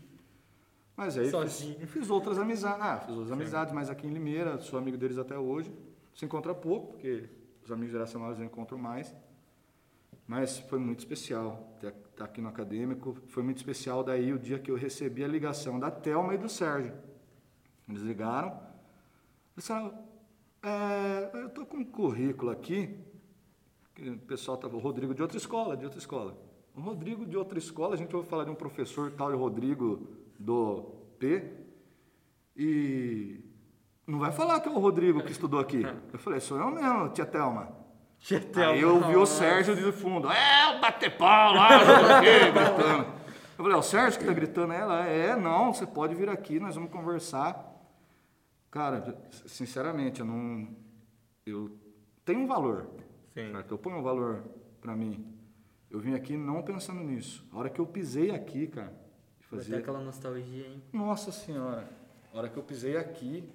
Mas 0.97 1.19
aí 1.19 1.25
fiz, 1.25 1.33
Sozinho. 1.33 1.87
fiz 1.87 2.09
outras 2.09 2.39
amizades. 2.39 2.81
Ah, 2.81 2.99
fiz 3.01 3.11
outras 3.11 3.33
amizades, 3.33 3.75
mas 3.75 3.91
aqui 3.91 4.07
em 4.07 4.11
Limeira, 4.11 4.59
sou 4.59 4.79
amigo 4.79 4.97
deles 4.97 5.19
até 5.19 5.39
hoje. 5.39 5.71
Se 6.15 6.25
encontra 6.25 6.55
pouco, 6.55 6.93
porque 6.93 7.29
os 7.63 7.71
amigos 7.71 7.95
Iracemápolis 7.95 8.39
eu 8.39 8.47
encontro 8.47 8.79
mais. 8.79 9.15
Mas 10.27 10.59
foi 10.59 10.79
muito 10.79 11.01
especial 11.01 11.77
estar 11.83 12.25
aqui 12.25 12.41
no 12.41 12.49
acadêmico. 12.49 13.17
Foi 13.27 13.43
muito 13.43 13.59
especial 13.59 14.03
daí 14.03 14.33
o 14.33 14.39
dia 14.39 14.59
que 14.59 14.71
eu 14.71 14.75
recebi 14.75 15.23
a 15.23 15.29
ligação 15.29 15.79
da 15.79 15.91
Thelma 15.91 16.35
e 16.35 16.39
do 16.39 16.49
Sérgio. 16.49 16.95
Eles 17.89 18.03
ligaram. 18.03 18.59
Disseram, 19.55 19.93
é, 20.63 21.31
eu 21.35 21.47
estou 21.49 21.67
com 21.67 21.77
um 21.77 21.85
currículo 21.85 22.51
aqui. 22.51 22.99
O 24.01 24.19
pessoal 24.21 24.57
estava, 24.57 24.77
o 24.77 24.81
Rodrigo 24.81 25.15
de 25.15 25.23
outra 25.23 25.37
escola, 25.37 25.77
de 25.77 25.85
outra 25.85 25.99
escola. 25.99 26.37
O 26.75 26.81
Rodrigo 26.81 27.25
de 27.25 27.37
outra 27.37 27.59
escola, 27.59 27.95
a 27.95 27.97
gente 27.97 28.15
ouve 28.17 28.29
falar 28.29 28.45
de 28.45 28.51
um 28.51 28.55
professor 28.55 29.13
tal 29.13 29.31
de 29.31 29.37
Rodrigo 29.37 30.09
do 30.39 30.83
P. 31.19 31.53
E 32.57 33.41
não 34.07 34.19
vai 34.19 34.33
falar 34.33 34.61
que 34.61 34.69
é 34.69 34.73
o 34.73 34.79
Rodrigo 34.79 35.23
que 35.23 35.33
estudou 35.33 35.61
aqui. 35.61 35.83
Eu 36.13 36.19
falei, 36.19 36.41
sou 36.41 36.59
eu 36.59 36.71
mesmo, 36.71 37.09
tia 37.11 37.27
Thelma. 37.27 37.77
Aí 38.57 38.81
eu 38.81 39.01
vi 39.07 39.17
o 39.17 39.27
Sérgio 39.27 39.77
de 39.77 39.93
fundo, 39.93 40.31
é, 40.31 40.77
o 40.77 40.81
bater 40.81 41.17
pau 41.17 41.55
lá, 41.55 41.69
gritando. 42.21 43.07
Eu 43.59 43.65
falei, 43.65 43.73
é 43.73 43.77
o 43.77 43.83
Sérgio 43.83 44.21
que 44.21 44.27
tá 44.27 44.33
gritando 44.33 44.73
ela? 44.73 45.07
É, 45.07 45.37
não, 45.37 45.73
você 45.73 45.87
pode 45.87 46.15
vir 46.15 46.29
aqui, 46.29 46.59
nós 46.59 46.75
vamos 46.75 46.91
conversar. 46.91 47.75
Cara, 48.71 49.17
sinceramente, 49.31 50.21
eu 50.21 50.27
não. 50.27 50.69
Eu 51.45 51.71
tenho 52.25 52.41
um 52.41 52.47
valor. 52.47 52.91
Sim. 53.33 53.53
certo? 53.53 53.73
Eu 53.73 53.79
ponho 53.79 53.99
um 53.99 54.03
valor 54.03 54.45
pra 54.81 54.97
mim. 54.97 55.33
Eu 55.91 56.01
vim 56.01 56.15
aqui 56.15 56.37
não 56.37 56.63
pensando 56.63 57.03
nisso. 57.03 57.47
A 57.53 57.59
hora 57.59 57.71
que 57.71 57.81
eu 57.81 57.87
pisei 57.87 58.31
aqui, 58.31 58.67
cara, 58.67 58.93
de 59.53 59.71
Vai 59.71 59.79
aquela 59.79 60.01
nostalgia, 60.01 60.67
hein? 60.67 60.83
Nossa 60.93 61.31
senhora, 61.31 61.89
a 62.33 62.39
hora 62.39 62.49
que 62.49 62.57
eu 62.57 62.63
pisei 62.63 62.97
aqui, 62.97 63.49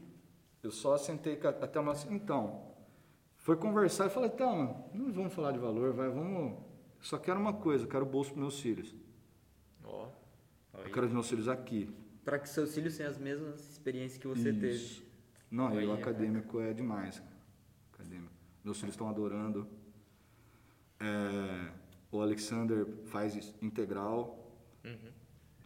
eu 0.64 0.72
só 0.72 0.98
sentei 0.98 1.40
até 1.44 1.80
uma. 1.80 1.94
Então, 2.10 2.72
foi 3.36 3.56
conversar 3.58 4.08
e 4.08 4.10
falei, 4.10 4.30
tá, 4.30 4.46
mano, 4.46 4.86
não 4.94 5.12
vamos 5.12 5.34
falar 5.34 5.52
de 5.52 5.60
valor, 5.60 5.94
vai, 5.94 6.10
vamos. 6.10 6.58
Só 7.02 7.18
quero 7.18 7.40
uma 7.40 7.54
coisa, 7.54 7.88
quero 7.88 8.06
o 8.06 8.10
bolso 8.10 8.30
pros 8.32 8.42
meus 8.42 8.60
filhos. 8.60 8.96
Ó. 9.84 10.08
Eu 10.74 10.92
quero 10.92 11.08
os 11.08 11.12
meus 11.12 11.28
filhos 11.28 11.48
aqui. 11.48 11.90
Pra 12.24 12.38
que 12.40 12.48
seus 12.48 12.74
filhos 12.74 12.96
tenham 12.96 13.12
as 13.12 13.18
mesmas 13.18 13.60
experiências 13.72 14.20
que 14.20 14.28
você 14.28 14.54
teve. 14.54 14.76
Isso. 14.76 15.04
Não, 15.50 15.74
e 15.74 15.86
o 15.86 15.92
Olha, 15.92 16.00
acadêmico 16.00 16.62
é 16.62 16.74
demais, 16.74 17.20
cara. 17.20 17.32
Acadêmico. 17.94 18.32
Meus 18.64 18.78
filhos 18.78 18.94
estão 18.94 19.10
adorando. 19.10 19.68
É, 21.00 21.72
o 22.12 22.22
Alexander 22.22 22.86
faz 23.06 23.56
integral, 23.62 24.38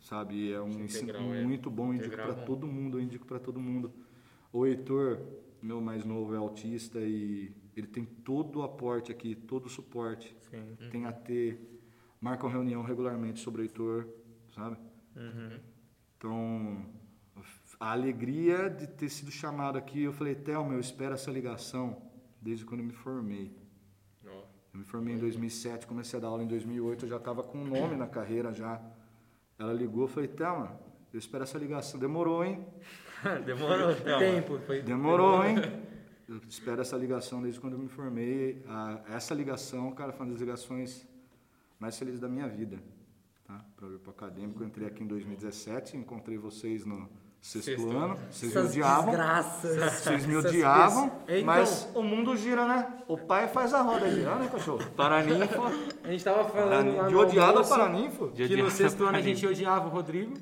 sabe? 0.06 0.54
É 0.54 0.62
um 0.62 0.68
ensino 0.84 1.10
integral 1.10 1.34
é- 1.34 1.44
muito 1.44 1.70
bom, 1.70 1.88
eu 1.88 1.96
indico 1.96 2.16
para 2.16 2.34
todo 2.46 2.68
mundo, 2.68 2.98
eu 2.98 3.02
indico 3.02 3.26
para 3.26 3.40
todo 3.40 3.60
mundo. 3.60 3.92
O 4.54 4.66
Heitor, 4.66 5.20
meu 5.62 5.82
mais 5.82 6.06
novo, 6.06 6.34
é 6.34 6.38
autista 6.38 7.00
e 7.00 7.52
ele 7.76 7.88
tem 7.88 8.06
todo 8.06 8.60
o 8.60 8.64
aporte 8.64 9.12
aqui, 9.12 9.36
todo 9.36 9.66
o 9.66 9.70
suporte. 9.70 10.36
Sim. 10.50 10.78
Tem 10.92 11.06
AT, 11.06 11.58
marcam 12.22 12.50
reunião 12.50 12.84
regularmente 12.84 13.40
sobre 13.40 13.62
o 13.62 13.66
Heitor, 13.66 14.08
sabe? 14.54 14.78
Então, 16.18 16.86
a 17.80 17.92
alegria 17.92 18.70
de 18.70 18.88
ter 18.88 19.10
sido 19.10 19.32
chamado 19.32 19.78
aqui, 19.78 20.04
eu 20.04 20.14
falei, 20.14 20.36
Thelma, 20.36 20.74
eu 20.74 20.80
espero 20.80 21.16
essa 21.16 21.32
ligação 21.32 22.02
desde 22.40 22.64
quando 22.64 22.82
eu 22.82 22.86
me 22.86 22.94
formei. 22.94 23.52
Eu 24.72 24.80
me 24.80 24.86
formei 24.86 25.16
em 25.16 25.18
2007, 25.18 25.88
comecei 25.88 26.18
a 26.18 26.22
dar 26.22 26.28
aula 26.28 26.44
em 26.44 26.48
2008, 26.48 27.06
eu 27.06 27.10
já 27.10 27.18
estava 27.18 27.42
com 27.44 27.58
um 27.58 27.66
nome 27.68 27.96
na 27.96 28.08
carreira 28.08 28.54
já. 28.54 28.82
Ela 29.58 29.74
ligou, 29.74 30.08
falei, 30.08 30.28
Thelma, 30.30 30.80
eu 31.14 31.20
espero 31.20 31.44
essa 31.44 31.58
ligação. 31.58 32.00
Demorou, 32.00 32.44
hein? 32.44 32.66
Demorou, 33.46 33.96
Thelma. 33.96 34.20
Tempo, 34.20 34.60
foi. 34.60 34.82
Demorou, 34.82 35.44
hein? 35.46 35.56
Eu 36.28 36.42
espero 36.50 36.82
essa 36.82 36.98
ligação 36.98 37.42
desde 37.42 37.60
quando 37.60 37.74
eu 37.74 37.80
me 37.80 37.88
formei. 37.88 38.64
A- 38.68 39.02
essa 39.10 39.34
ligação, 39.34 39.92
cara, 39.92 40.12
foi 40.12 40.26
uma 40.26 40.32
das 40.32 40.42
ligações 40.42 41.08
mais 41.80 41.98
felizes 41.98 42.20
da 42.20 42.28
minha 42.28 42.48
vida. 42.48 42.80
Tá? 43.46 43.64
Para 43.78 43.88
vir 43.88 44.00
para 44.00 44.10
o 44.10 44.12
acadêmico, 44.12 44.62
eu 44.64 44.68
entrei 44.68 44.88
aqui 44.88 45.04
em 45.04 45.08
2017, 45.08 45.96
encontrei 45.98 46.38
vocês 46.38 46.84
no 46.86 47.08
sexto, 47.46 47.66
Sexto 47.66 47.92
ano. 47.92 48.18
Vocês 48.32 48.54
me 48.54 48.60
odiavam. 48.62 49.06
desgraças. 49.06 49.94
Vocês 49.94 50.26
me 50.26 50.36
odiavam, 50.36 51.12
Então, 51.28 51.46
mas 51.46 51.88
o 51.94 52.02
mundo 52.02 52.36
gira, 52.36 52.66
né? 52.66 52.88
O 53.08 53.18
pai 53.18 53.48
faz 53.48 53.74
a 53.74 53.82
roda 53.82 54.10
girar, 54.10 54.40
né, 54.40 54.50
cachorro? 54.52 54.80
Paraninfo. 54.96 55.62
A 56.04 56.12
gente 56.12 56.24
tava 56.24 56.50
falando 56.50 56.96
lá 56.96 57.08
De 57.08 57.16
odiado 57.16 57.52
almoço 57.52 57.70
para 57.70 57.90
ninfo. 57.90 58.32
De 58.32 58.48
que 58.48 58.58
no 58.58 58.72
sexto 58.72 59.06
ano 59.06 59.18
a 59.18 59.22
gente 59.22 59.46
odiava 59.46 59.88
o 59.88 59.90
Rodrigo. 59.90 60.34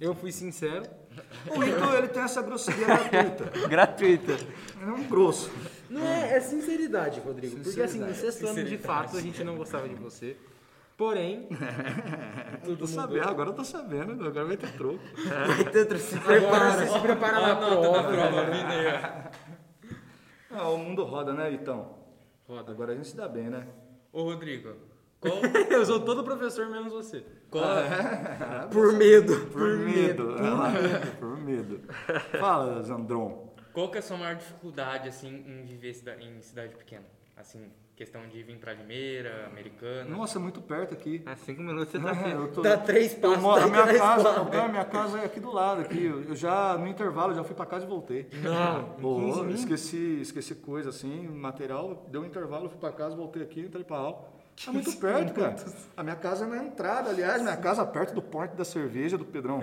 Eu 0.00 0.14
fui 0.14 0.32
sincero. 0.32 0.84
O 1.54 1.62
Heitor, 1.62 1.94
ele 1.96 2.08
tem 2.08 2.22
essa 2.22 2.40
grosseria 2.40 2.86
gratuita. 2.86 3.68
Gratuita. 3.68 4.38
É 4.80 4.86
um 4.86 5.04
grosso. 5.04 5.50
Não 5.90 6.00
é, 6.06 6.36
é 6.36 6.40
sinceridade, 6.40 7.20
Rodrigo. 7.20 7.56
Porque 7.60 7.82
assim, 7.82 7.98
no 7.98 8.06
Sinceridade. 8.06 8.18
sexto 8.18 8.46
ano 8.46 8.64
de 8.64 8.78
fato 8.78 9.16
a 9.18 9.20
gente 9.20 9.44
não 9.44 9.56
gostava 9.56 9.86
de 9.86 9.94
você. 9.96 10.36
Porém, 11.00 11.48
Eu 12.62 12.76
tô 12.76 12.86
sabendo, 12.86 13.26
agora 13.26 13.48
eu 13.48 13.54
tô 13.54 13.64
sabendo, 13.64 14.22
agora 14.22 14.44
vai 14.44 14.56
ter 14.58 14.70
troco. 14.72 15.00
Tanto 15.72 15.96
se 15.96 16.14
agora 16.14 16.72
você 16.72 16.86
se 16.88 17.00
prepara 17.00 17.40
na 17.40 17.56
prova. 17.56 18.02
Prova, 18.02 18.36
ó. 19.26 19.30
Ah, 20.52 20.68
o 20.68 20.76
mundo 20.76 21.02
roda, 21.04 21.32
né, 21.32 21.54
então? 21.54 21.96
Roda. 22.46 22.72
Agora 22.72 22.92
a 22.92 22.96
gente 22.96 23.08
se 23.08 23.16
dá 23.16 23.26
bem, 23.26 23.48
né? 23.48 23.66
Ô, 24.12 24.24
Rodrigo, 24.24 24.74
qual, 25.18 25.36
Eu 25.70 25.86
sou 25.86 26.00
todo 26.00 26.22
professor 26.22 26.68
menos 26.68 26.92
você. 26.92 27.24
qual, 27.48 27.64
Por 28.70 28.92
medo. 28.92 29.46
Por 29.46 29.78
medo. 29.78 30.34
Por 31.18 31.38
medo. 31.38 31.80
Fala, 32.38 32.82
Zandron. 32.82 33.54
qual 33.72 33.90
que 33.90 33.96
é 33.96 34.00
a 34.00 34.02
sua 34.02 34.18
maior 34.18 34.34
dificuldade, 34.34 35.08
assim, 35.08 35.28
em 35.46 35.64
viver 35.64 35.94
em 36.20 36.42
cidade 36.42 36.74
pequena? 36.74 37.06
Assim, 37.36 37.70
questão 38.00 38.26
de 38.28 38.42
vir 38.42 38.56
pra 38.56 38.72
Limeira, 38.72 39.46
Americana. 39.52 40.08
Nossa, 40.08 40.38
é 40.38 40.40
muito 40.40 40.62
perto 40.62 40.94
aqui. 40.94 41.22
Há 41.26 41.36
cinco 41.36 41.60
minutos 41.60 41.90
você 41.90 41.98
tá 42.00 42.10
aqui. 42.12 42.30
Eu 42.30 42.48
tô- 42.50 42.62
Dá 42.62 42.78
três 42.78 43.12
Eu 43.12 43.20
passos. 43.20 43.42
moro, 43.42 43.60
tá 43.60 43.66
a 43.66 43.70
minha 43.70 43.98
casa, 43.98 44.28
escola. 44.30 44.50
cara, 44.50 44.68
minha 44.68 44.84
casa 44.86 45.18
é 45.18 45.24
aqui 45.26 45.38
do 45.38 45.52
lado, 45.52 45.82
aqui. 45.82 46.06
Eu 46.06 46.34
já, 46.34 46.78
no 46.78 46.86
intervalo, 46.86 47.34
já 47.34 47.44
fui 47.44 47.54
pra 47.54 47.66
casa 47.66 47.84
e 47.84 47.88
voltei. 47.88 48.26
Não, 48.42 48.94
Ô, 49.06 49.16
15 49.20 49.40
minutos. 49.40 49.60
esqueci, 49.60 50.18
esqueci 50.22 50.54
coisa 50.54 50.88
assim, 50.88 51.28
material, 51.28 52.06
deu 52.10 52.22
um 52.22 52.24
intervalo, 52.24 52.70
fui 52.70 52.78
pra 52.78 52.90
casa, 52.90 53.14
voltei 53.14 53.42
aqui, 53.42 53.60
entrei 53.60 53.84
pra 53.84 53.98
aula. 53.98 54.39
É 54.68 54.72
muito 54.72 54.96
perto, 54.98 55.32
cara. 55.32 55.56
A 55.96 56.02
minha 56.02 56.16
casa 56.16 56.44
é 56.44 56.48
na 56.48 56.58
entrada, 56.58 57.08
aliás, 57.08 57.40
minha 57.40 57.56
casa 57.56 57.84
perto 57.86 58.14
do 58.14 58.20
ponte 58.20 58.54
da 58.54 58.64
cerveja 58.64 59.16
do 59.16 59.24
Pedrão. 59.24 59.58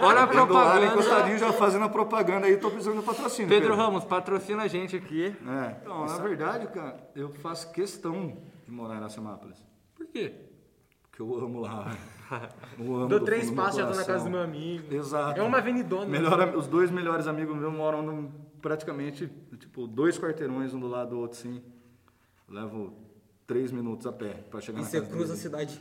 Olha 0.00 0.20
a 0.20 0.34
Eu 0.34 0.46
do 0.46 0.52
lado, 0.52 0.70
propaganda. 0.80 0.86
encostadinho, 0.86 1.38
já 1.38 1.52
fazendo 1.52 1.84
a 1.86 1.88
propaganda 1.88 2.46
aí, 2.46 2.58
tô 2.58 2.70
precisando 2.70 3.00
de 3.00 3.06
patrocínio. 3.06 3.48
Pedro 3.48 3.74
Ramos, 3.74 4.04
patrocina 4.04 4.64
a 4.64 4.68
gente 4.68 4.96
aqui. 4.96 5.34
É, 5.46 5.76
então, 5.80 6.04
na 6.04 6.18
verdade, 6.18 6.66
cara, 6.66 7.08
eu 7.16 7.30
faço 7.30 7.72
questão 7.72 8.36
de 8.66 8.70
morar 8.70 8.96
em 8.96 8.98
Iracemápolis. 8.98 9.58
Por 9.94 10.06
quê? 10.06 10.34
Porque 11.02 11.22
eu 11.22 11.38
amo 11.38 11.60
lá. 11.60 11.90
Eu 12.78 12.94
amo 12.94 13.06
Dou 13.08 13.18
do 13.20 13.24
três 13.24 13.50
passos 13.50 13.78
e 13.78 13.80
já 13.80 13.86
tô 13.88 13.96
na 13.96 14.04
casa 14.04 14.24
do 14.24 14.30
meu 14.30 14.42
amigo. 14.42 14.94
Exato. 14.94 15.40
É 15.40 15.42
uma 15.42 15.56
avenidona. 15.56 16.04
Melhor, 16.04 16.54
os 16.54 16.66
dois 16.66 16.90
melhores 16.90 17.26
amigos 17.26 17.56
meus 17.56 17.72
moram 17.72 18.30
praticamente, 18.60 19.32
tipo, 19.58 19.86
dois 19.86 20.18
quarteirões 20.18 20.74
um 20.74 20.78
do 20.78 20.86
lado 20.86 21.08
do 21.08 21.18
outro, 21.18 21.38
sim. 21.38 21.62
Levo 22.46 23.07
três 23.48 23.72
minutos 23.72 24.06
a 24.06 24.12
pé 24.12 24.34
pra 24.50 24.60
chegar 24.60 24.78
E 24.78 24.82
na 24.82 24.88
você 24.88 25.00
casa 25.00 25.10
cruza 25.10 25.24
a 25.24 25.36
deles. 25.36 25.40
cidade. 25.42 25.80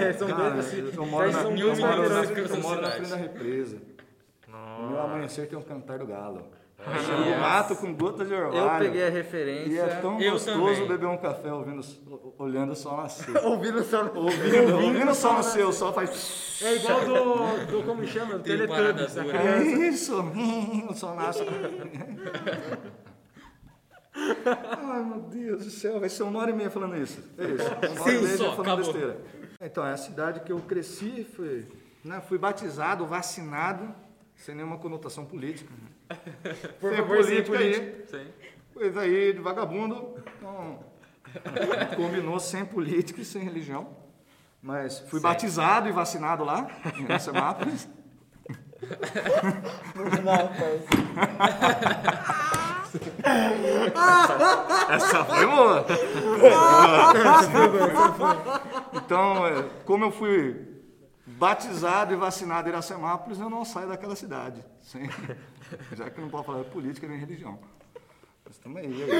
É, 0.00 0.12
são 0.14 0.28
Cara, 0.28 0.50
dois 0.50 0.72
eu 0.96 1.06
moro 1.06 1.30
na, 1.32 1.42
são 1.42 1.50
eu 1.56 1.66
dois 1.66 1.78
moro 1.80 2.08
na, 2.08 2.24
eu 2.24 2.60
moro 2.62 2.80
na 2.80 2.90
frente 2.92 3.10
da 3.10 3.16
represa. 3.16 3.78
No 4.48 4.88
meu 4.90 5.00
amanhecer 5.00 5.48
tem 5.48 5.58
um 5.58 5.62
cantar 5.62 5.98
do 5.98 6.06
galo. 6.06 6.46
Yes. 6.86 7.06
Chega 7.06 7.18
no 7.18 7.40
mato 7.40 7.76
com 7.76 7.94
gotas 7.94 8.28
de 8.28 8.34
Eu 8.34 8.46
orvalho. 8.46 8.84
peguei 8.84 9.04
a 9.04 9.08
E 9.08 9.10
referência. 9.10 9.80
é 9.80 9.86
tão 10.00 10.20
Eu 10.20 10.32
gostoso 10.32 10.60
também. 10.60 10.88
beber 10.88 11.06
um 11.06 11.16
café 11.16 11.52
ouvindo, 11.52 11.80
olhando 12.38 12.72
o 12.72 12.76
sol 12.76 12.96
nascer. 12.98 13.36
Ouvindo 13.44 13.82
só. 13.84 14.02
ouvindo, 14.14 14.74
ouvindo 14.76 15.10
o 15.10 15.14
sol 15.14 15.32
nascer, 15.34 15.64
o 15.64 15.72
sol 15.72 15.92
faz... 15.92 16.60
É 16.62 16.74
igual 16.76 17.00
do, 17.04 17.66
do 17.66 17.82
como 17.84 18.06
chama? 18.06 18.34
Do 18.38 18.42
Teletubbies. 18.44 19.16
a. 19.18 19.24
É 19.24 19.62
isso, 19.88 20.20
o 20.90 20.94
sol 20.94 21.14
nasce. 21.16 21.42
Ai, 24.14 25.02
meu 25.04 25.20
Deus 25.20 25.64
do 25.64 25.70
céu, 25.70 26.00
vai 26.00 26.08
ser 26.08 26.22
uma 26.22 26.40
hora 26.40 26.50
e 26.50 26.54
meia 26.54 26.70
falando 26.70 26.96
isso. 26.96 27.22
É 27.36 27.44
isso, 27.44 27.92
uma 27.92 28.02
hora 28.02 28.12
e 28.12 28.22
meia 28.22 28.36
só, 28.36 28.44
já 28.44 28.50
falando 28.56 28.60
acabou. 28.72 28.92
besteira. 28.92 29.20
Então, 29.60 29.86
é 29.86 29.92
a 29.92 29.96
cidade 29.96 30.40
que 30.40 30.52
eu 30.52 30.60
cresci, 30.60 31.26
fui, 31.34 31.66
né, 32.04 32.20
fui 32.20 32.38
batizado, 32.38 33.06
vacinado, 33.06 33.94
sem 34.36 34.54
nenhuma 34.54 34.78
conotação 34.78 35.24
política. 35.24 35.72
Por 36.80 36.90
Sem 36.90 36.98
favor, 36.98 37.24
sem 37.24 37.42
política 37.42 37.58
aí. 37.58 37.72
política. 37.80 38.18
Sim. 38.18 38.26
Coisa 38.74 39.00
aí 39.00 39.32
de 39.32 39.40
vagabundo. 39.40 40.14
Então, 40.38 40.84
combinou 41.96 42.38
sem 42.38 42.64
política 42.64 43.20
e 43.20 43.24
sem 43.24 43.42
religião. 43.42 43.96
Mas 44.60 45.00
fui 45.00 45.20
batizado 45.20 45.88
e 45.88 45.92
vacinado 45.92 46.44
lá, 46.44 46.68
em 46.96 47.04
Iracemápolis. 47.04 47.88
Essa 54.90 55.24
foi 55.24 55.46
boa. 55.46 55.86
Então, 58.94 59.46
é, 59.46 59.64
como 59.84 60.04
eu 60.04 60.10
fui 60.12 60.74
batizado 61.26 62.12
e 62.12 62.16
vacinado 62.16 62.68
em 62.68 62.72
Iracemápolis, 62.72 63.40
eu 63.40 63.48
não 63.50 63.64
saio 63.64 63.88
daquela 63.88 64.14
cidade. 64.16 64.64
sem- 64.82 65.08
já 65.96 66.10
que 66.10 66.20
não 66.20 66.28
pode 66.28 66.46
falar 66.46 66.62
de 66.64 66.70
política 66.70 67.06
nem 67.08 67.18
religião. 67.18 67.58
Mas 68.46 68.58
tamo 68.58 68.76
aí. 68.78 68.86
aí. 68.86 69.10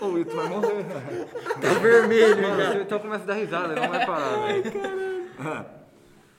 Ô, 0.00 0.16
Ito 0.18 0.34
vai 0.36 0.48
morrer. 0.48 0.84
Tá 1.60 1.68
vermelho 1.80 2.56
já. 2.56 2.74
Então 2.80 2.98
começa 2.98 3.24
a 3.24 3.26
dar 3.26 3.34
risada, 3.34 3.74
não 3.74 3.88
vai 3.88 4.06
parar, 4.06 4.36
velho. 4.46 4.72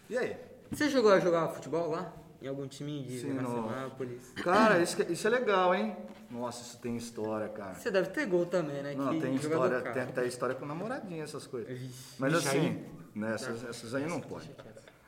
E 0.09 0.17
aí? 0.17 0.35
Você 0.71 0.89
chegou 0.89 1.11
a 1.11 1.19
jogar 1.19 1.49
futebol 1.49 1.89
lá? 1.91 2.11
Em 2.41 2.48
algum 2.48 2.67
time 2.67 3.03
de 3.03 3.19
Sim, 3.19 3.34
no- 3.34 3.67
Iracemápolis? 3.67 4.31
Cara, 4.41 4.81
isso, 4.81 5.01
isso 5.12 5.27
é 5.27 5.29
legal, 5.29 5.75
hein? 5.75 5.96
Nossa, 6.31 6.62
isso 6.62 6.77
tem 6.79 6.96
história, 6.96 7.50
cara. 7.50 7.74
Você 7.74 7.91
deve 7.91 8.10
ter 8.12 8.25
gol 8.27 8.46
também, 8.46 8.81
né? 8.81 8.93
Não, 8.96 9.10
que 9.13 9.19
tem 9.19 9.36
história, 9.36 9.81
tem 9.81 10.03
até 10.03 10.25
história 10.25 10.55
com 10.55 10.65
namoradinha, 10.65 11.24
essas 11.24 11.46
coisas. 11.46 11.77
Mas 12.17 12.34
Vixe, 12.34 12.48
assim, 12.48 12.86
né, 13.13 13.34
essas, 13.34 13.63
essas 13.65 13.93
aí 13.93 14.08
não 14.08 14.22
pode. 14.22 14.50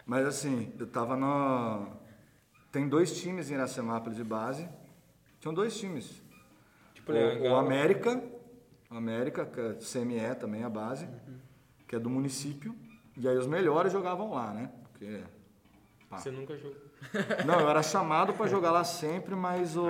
Mas 0.06 0.26
assim, 0.26 0.74
eu 0.78 0.88
tava 0.88 1.16
na. 1.16 1.88
Tem 2.72 2.88
dois 2.88 3.18
times 3.22 3.50
em 3.50 3.54
Iracemápolis 3.54 4.18
de 4.18 4.24
base. 4.24 4.68
Tinham 5.40 5.54
dois 5.54 5.78
times. 5.78 6.22
Tipo, 6.94 7.14
o, 7.14 7.16
o 7.16 7.18
legal. 7.18 7.60
América, 7.60 8.24
o 8.90 8.96
América, 8.96 9.46
que 9.46 9.60
é 9.60 9.74
CME 9.76 10.36
também 10.40 10.64
a 10.64 10.70
base, 10.70 11.08
que 11.88 11.96
é 11.96 12.00
do 12.00 12.10
município. 12.10 12.76
E 13.16 13.28
aí 13.28 13.38
os 13.38 13.48
melhores 13.48 13.92
jogavam 13.94 14.34
lá, 14.34 14.54
né? 14.54 14.72
Porque 14.92 15.22
Você 16.12 16.32
nunca 16.32 16.58
jogou. 16.58 16.91
Não, 17.46 17.60
eu 17.60 17.70
era 17.70 17.84
chamado 17.84 18.34
pra 18.34 18.48
jogar 18.48 18.72
lá 18.72 18.84
sempre, 18.84 19.36
mas 19.36 19.76
o, 19.76 19.88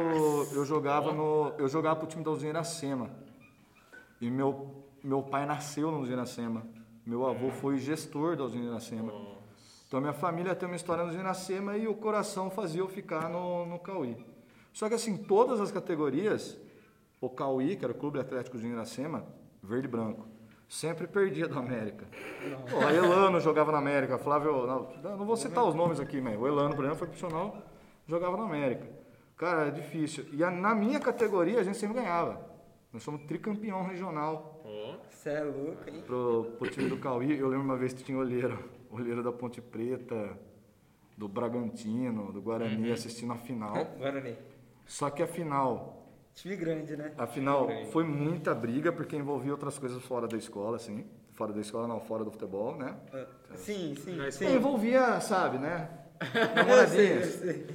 eu 0.54 0.66
jogava 0.66 1.14
no. 1.14 1.54
Eu 1.58 1.68
jogava 1.68 1.98
pro 1.98 2.08
time 2.08 2.24
da 2.24 2.32
usina 2.32 2.52
Iracema. 2.52 3.10
E 4.20 4.30
meu, 4.30 4.86
meu 5.04 5.22
pai 5.22 5.46
nasceu 5.46 5.92
na 5.92 5.98
usina 5.98 6.18
Iracema. 6.18 6.64
Meu 7.06 7.26
avô 7.26 7.52
foi 7.52 7.78
gestor 7.78 8.36
da 8.36 8.44
usina 8.44 8.66
Iracema. 8.66 9.12
Então 9.88 10.00
minha 10.00 10.14
família 10.14 10.56
tem 10.56 10.68
uma 10.68 10.76
história 10.76 11.04
na 11.04 11.10
usina 11.10 11.26
Iracema 11.26 11.78
e 11.78 11.88
o 11.88 11.94
coração 11.94 12.50
fazia 12.50 12.82
eu 12.82 12.88
ficar 12.88 13.30
no, 13.30 13.66
no 13.66 13.80
Cauí. 13.80 14.18
Só 14.72 14.88
que 14.88 14.96
assim, 14.96 15.18
todas 15.18 15.60
as 15.60 15.72
categorias, 15.72 16.58
o 17.20 17.30
Cauí, 17.30 17.76
que 17.76 17.84
era 17.84 17.92
o 17.92 17.98
Clube 17.98 18.20
Atlético 18.20 18.58
de 18.58 18.68
Iracema, 18.68 19.26
verde 19.62 19.88
e 19.88 19.92
branco, 19.92 20.26
sempre 20.72 21.06
perdia 21.06 21.48
do 21.50 21.60
América. 21.60 22.06
A 22.88 22.94
Elano 22.94 23.40
jogava 23.42 23.72
na 23.74 23.78
América, 23.78 24.18
Flávio. 24.18 24.66
Não, 24.66 25.18
não 25.18 25.26
vou 25.26 25.36
citar 25.36 25.66
os 25.66 25.76
nomes 25.76 26.00
aqui, 26.00 26.22
mas 26.22 26.40
o 26.40 26.48
Elano, 26.48 26.74
por 26.74 26.86
exemplo, 26.86 27.00
foi 27.00 27.08
profissional, 27.08 27.58
jogava 28.08 28.38
na 28.38 28.44
América. 28.44 28.88
Cara, 29.36 29.68
é 29.68 29.72
difícil. 29.72 30.26
E 30.32 30.42
a- 30.44 30.50
na 30.52 30.74
minha 30.74 31.00
categoria 31.00 31.60
a 31.60 31.64
gente 31.64 31.78
sempre 31.78 31.98
ganhava. 31.98 32.50
Nós 32.94 33.04
somos 33.04 33.24
tricampeão 33.24 33.84
regional. 33.84 34.62
Você 35.10 35.30
é 35.30 35.44
louco, 35.44 35.90
hein? 35.90 36.04
pro, 36.06 36.54
pro 36.58 36.70
time 36.70 36.90
do 36.90 36.98
Cauí. 36.98 37.38
Eu 37.38 37.48
lembro 37.50 37.66
uma 37.66 37.78
vez 37.78 37.92
que 37.94 38.04
tinha 38.04 38.18
olheiro, 38.18 38.58
olheiro 38.90 39.22
da 39.22 39.32
Ponte 39.32 39.62
Preta, 39.62 40.38
do 41.18 41.28
Bragantino, 41.28 42.32
do 42.32 42.42
Guarani, 42.42 42.92
assistindo 42.92 43.34
a 43.34 43.38
final. 43.38 43.76
Guarani. 44.00 44.36
Só 44.86 45.10
que 45.10 45.22
a 45.22 45.28
final 45.28 46.01
Time 46.36 46.56
grande, 46.56 46.96
né? 46.96 47.12
Afinal, 47.18 47.68
foi 47.92 48.04
muita 48.04 48.54
briga 48.56 48.92
porque 48.92 49.16
envolvia 49.16 49.52
outras 49.52 49.78
coisas 49.78 50.02
fora 50.04 50.28
da 50.28 50.38
escola, 50.38 50.78
assim. 50.78 51.06
Fora 51.34 51.52
da 51.54 51.60
escola, 51.62 51.88
não, 51.88 52.00
fora 52.00 52.24
do 52.24 52.32
futebol, 52.32 52.76
né? 52.78 52.96
Ah, 53.14 53.26
Sim, 53.56 53.96
sim, 53.96 54.18
sim. 54.32 54.56
Envolvia, 54.56 55.20
sabe, 55.20 55.58
né? 55.58 55.90
Eu 56.22 56.28
sei, 56.28 56.42
eu 56.42 56.56
Namoradinhas. 56.56 57.26
sei. 57.36 57.68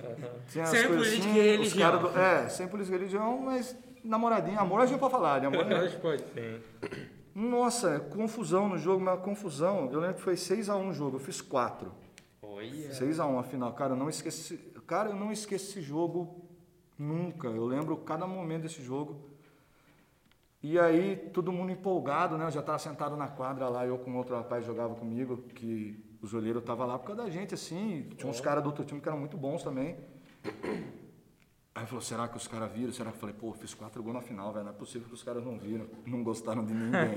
Tinha 0.51 0.67
Sem 0.67 0.87
política 0.89 1.17
assim, 1.29 1.29
e 1.29 1.41
os 1.41 1.47
religião. 1.73 1.91
caras 1.91 2.01
do- 2.13 2.19
É, 2.19 2.49
sem 2.49 2.69
política 2.69 2.97
e 2.97 2.99
religião, 2.99 3.39
mas 3.39 3.77
namoradinha. 4.05 4.61
Amor 4.61 4.81
a 4.81 4.87
gente 4.87 5.01
pode 5.01 5.11
falar, 5.13 5.41
de 5.41 5.47
amor. 5.47 5.65
né? 5.67 5.81
Pode, 6.01 6.23
pode. 6.23 6.25
Nossa, 7.35 8.01
confusão 8.01 8.69
no 8.69 8.79
jogo, 8.79 9.03
uma 9.03 9.17
confusão. 9.17 9.91
Eu 9.93 10.01
lembro 10.01 10.17
que 10.17 10.23
foi 10.23 10.35
6x1 10.35 10.89
o 10.89 10.93
jogo, 10.93 11.17
eu 11.17 11.21
fiz 11.21 11.41
4. 11.41 11.93
Olha. 12.41 12.91
6x1 12.91 13.39
a 13.39 13.43
final. 13.43 13.73
Cara, 13.75 13.93
eu 13.93 13.97
não 13.97 14.09
esqueci. 14.09 14.57
Cara, 14.87 15.11
eu 15.11 15.17
não 15.17 15.33
esqueci 15.33 15.71
esse 15.79 15.81
jogo 15.83 16.46
nunca. 16.99 17.49
Eu 17.49 17.65
lembro 17.65 17.97
cada 17.99 18.27
momento 18.27 18.63
desse 18.63 18.83
jogo. 18.83 19.31
E 20.63 20.79
aí, 20.79 21.17
todo 21.33 21.53
mundo 21.53 21.71
empolgado, 21.71 22.37
né? 22.37 22.47
Eu 22.47 22.51
já 22.51 22.61
estava 22.61 22.79
sentado 22.79 23.17
na 23.17 23.29
quadra 23.29 23.69
lá, 23.69 23.87
eu 23.87 23.99
com 23.99 24.17
outro 24.17 24.35
rapaz 24.35 24.65
jogava 24.65 24.95
comigo, 24.95 25.37
que 25.55 26.05
os 26.21 26.35
olheiros 26.35 26.63
estavam 26.63 26.87
lá 26.87 26.99
por 26.99 27.07
causa 27.07 27.23
da 27.23 27.31
gente, 27.31 27.55
assim. 27.55 28.09
Tinha 28.17 28.29
uns 28.31 28.41
caras 28.41 28.63
do 28.63 28.69
outro 28.69 28.85
time 28.85 29.01
que 29.01 29.09
eram 29.09 29.19
muito 29.19 29.37
bons 29.37 29.63
também. 29.63 29.97
Aí 31.77 31.85
falou, 31.85 32.01
será 32.01 32.27
que 32.27 32.39
os 32.39 32.49
caras 32.49 32.73
viram? 32.73 32.91
Será 32.91 33.11
que 33.11 33.17
eu 33.17 33.21
falei, 33.21 33.35
pô, 33.39 33.53
fiz 33.53 33.75
quatro 33.75 34.03
gols 34.03 34.15
na 34.15 34.23
final, 34.23 34.51
velho. 34.51 34.65
Não 34.65 34.73
é 34.73 34.75
possível 34.75 35.07
que 35.07 35.15
os 35.15 35.23
caras 35.23 35.45
não 35.45 35.59
viram. 35.59 35.87
Não 36.07 36.25
gostaram 36.25 36.65
de 36.65 36.73
ninguém. 36.73 37.13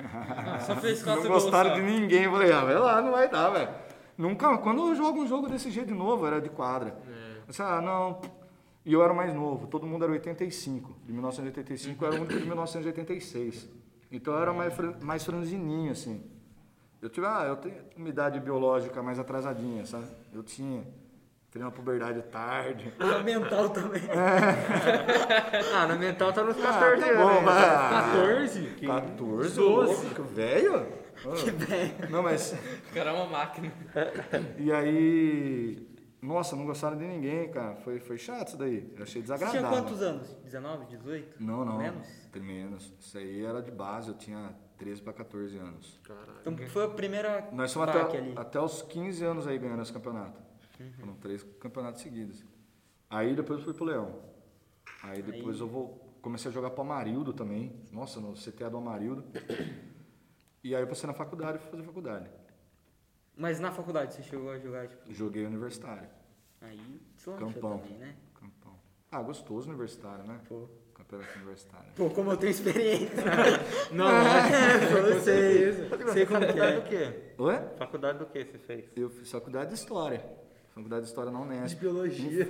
Só 0.66 0.74
fez 0.76 1.02
quatro 1.02 1.24
não 1.24 1.30
gols 1.30 1.42
gostaram 1.44 1.70
só. 1.70 1.76
de 1.76 1.82
ninguém. 1.82 2.24
Eu 2.24 2.32
falei, 2.32 2.50
ah, 2.50 2.64
vai 2.64 2.78
lá, 2.78 3.02
não 3.02 3.12
vai 3.12 3.28
dar, 3.28 3.50
velho. 3.50 3.68
Nunca, 4.16 4.56
quando 4.58 4.88
eu 4.88 4.96
jogo 4.96 5.20
um 5.20 5.26
jogo 5.26 5.46
desse 5.48 5.70
jeito 5.70 5.88
de 5.88 5.94
novo, 5.94 6.26
era 6.26 6.40
de 6.40 6.48
quadra. 6.48 6.98
Eu 7.06 7.46
disse, 7.48 7.60
ah, 7.60 7.82
não. 7.82 8.20
E 8.88 8.92
eu 8.94 9.02
era 9.04 9.12
o 9.12 9.16
mais 9.16 9.34
novo, 9.34 9.66
todo 9.66 9.86
mundo 9.86 10.02
era 10.02 10.12
85. 10.12 10.96
De 11.04 11.12
1985 11.12 12.02
eu 12.02 12.08
era 12.10 12.18
o 12.18 12.24
único 12.24 12.40
de 12.40 12.46
1986. 12.46 13.68
Então 14.10 14.32
eu 14.32 14.40
era 14.40 14.50
mais, 14.54 14.72
mais 15.02 15.26
franzininho, 15.26 15.92
assim. 15.92 16.24
Eu 17.02 17.10
tive, 17.10 17.26
ah, 17.26 17.44
eu 17.46 17.56
tenho 17.56 17.74
uma 17.98 18.08
idade 18.08 18.40
biológica 18.40 19.02
mais 19.02 19.18
atrasadinha, 19.18 19.84
sabe? 19.84 20.06
Eu 20.32 20.42
tinha. 20.42 20.86
Entrei 21.50 21.62
na 21.62 21.70
puberdade 21.70 22.22
tarde. 22.32 22.90
A 22.98 23.18
mental 23.22 23.68
também. 23.68 24.00
Ah, 25.74 25.86
no 25.86 25.98
mental 25.98 26.32
tá 26.32 26.42
nos 26.42 26.56
Ah, 26.58 26.62
14 26.72 27.02
tá 27.02 27.10
anos. 27.10 27.22
bom, 27.22 27.34
né? 27.34 27.42
vai. 27.42 27.68
14? 28.14 28.66
14? 28.86 29.54
Doze. 29.54 29.60
louco, 29.60 30.14
que 30.14 30.34
velho? 30.34 30.86
Que 31.36 31.50
velho. 31.50 32.10
Não, 32.10 32.22
mas 32.22 32.54
O 32.90 32.94
cara 32.94 33.10
é 33.10 33.12
uma 33.12 33.26
máquina. 33.26 33.70
E 34.58 34.72
aí, 34.72 35.86
nossa, 36.20 36.56
não 36.56 36.66
gostaram 36.66 36.96
de 36.96 37.06
ninguém, 37.06 37.48
cara. 37.50 37.76
Foi, 37.76 38.00
foi 38.00 38.18
chato 38.18 38.48
isso 38.48 38.56
daí. 38.56 38.92
Eu 38.96 39.02
achei 39.02 39.22
Você 39.22 39.34
tinha 39.34 39.36
desagradável. 39.38 39.70
quantos 39.70 40.02
anos? 40.02 40.34
19, 40.44 40.86
18? 40.86 41.42
Não, 41.42 41.64
não. 41.64 41.78
Menos? 41.78 42.08
Tem 42.32 42.42
menos. 42.42 42.92
Isso 42.98 43.16
aí 43.18 43.44
era 43.44 43.62
de 43.62 43.70
base, 43.70 44.08
eu 44.08 44.14
tinha 44.14 44.52
13 44.78 45.02
para 45.02 45.12
14 45.12 45.56
anos. 45.58 46.00
Caralho. 46.04 46.32
Então 46.40 46.56
foi 46.68 46.84
a 46.84 46.88
primeira 46.88 47.48
Nós 47.52 47.70
somos 47.70 47.88
até, 47.88 48.18
ali. 48.18 48.32
até 48.36 48.60
os 48.60 48.82
15 48.82 49.24
anos 49.24 49.46
aí 49.46 49.58
ganhando 49.58 49.82
esse 49.82 49.92
campeonato. 49.92 50.40
Foram 50.98 51.14
três 51.14 51.42
campeonatos 51.60 52.02
seguidos. 52.02 52.44
Aí 53.10 53.34
depois 53.34 53.58
eu 53.60 53.64
fui 53.64 53.74
pro 53.74 53.84
Leão. 53.84 54.20
Aí 55.02 55.22
depois 55.22 55.58
eu 55.60 55.66
vou, 55.68 56.16
comecei 56.20 56.50
a 56.50 56.54
jogar 56.54 56.70
pro 56.70 56.82
Amarildo 56.82 57.32
também. 57.32 57.72
Nossa, 57.92 58.20
no 58.20 58.34
CTA 58.34 58.68
do 58.70 58.76
Amarildo. 58.76 59.24
E 60.62 60.74
aí 60.74 60.82
eu 60.82 60.86
passei 60.86 61.06
na 61.06 61.14
faculdade 61.14 61.58
e 61.58 61.60
fui 61.60 61.70
fazer 61.70 61.82
faculdade. 61.84 62.28
Mas 63.38 63.60
na 63.60 63.70
faculdade 63.70 64.14
você 64.14 64.22
chegou 64.24 64.50
a 64.50 64.58
jogar, 64.58 64.88
tipo, 64.88 65.14
Joguei 65.14 65.46
universitário. 65.46 66.08
aí 66.60 67.00
deslanchou 67.16 67.52
Campão. 67.52 67.78
também, 67.78 67.96
né? 67.96 68.16
Campão. 68.34 68.74
Ah, 69.12 69.22
gostoso 69.22 69.68
universitário, 69.68 70.24
né? 70.24 70.40
Pô. 70.48 70.68
Campeonato 70.92 71.38
universitário. 71.38 71.86
Pô, 71.94 72.10
como 72.10 72.32
eu 72.32 72.36
tenho 72.36 72.50
experiência. 72.50 73.24
Não, 73.92 74.10
é. 74.10 75.12
eu 75.14 75.20
sei, 75.20 75.72
sei 76.12 76.26
como 76.26 76.40
que 76.40 76.52
Faculdade 76.52 76.60
é. 76.60 76.80
do 76.80 76.88
quê? 76.88 77.34
Oi? 77.38 77.60
Faculdade 77.78 78.18
do 78.18 78.26
quê 78.26 78.44
você 78.44 78.58
fez? 78.58 78.84
Eu 78.96 79.08
fiz 79.08 79.30
faculdade 79.30 79.68
de 79.68 79.76
História. 79.76 80.24
Faculdade 80.74 81.02
de 81.02 81.08
História 81.08 81.30
na 81.30 81.40
Unesp. 81.40 81.76
De 81.76 81.80
biologia. 81.80 82.48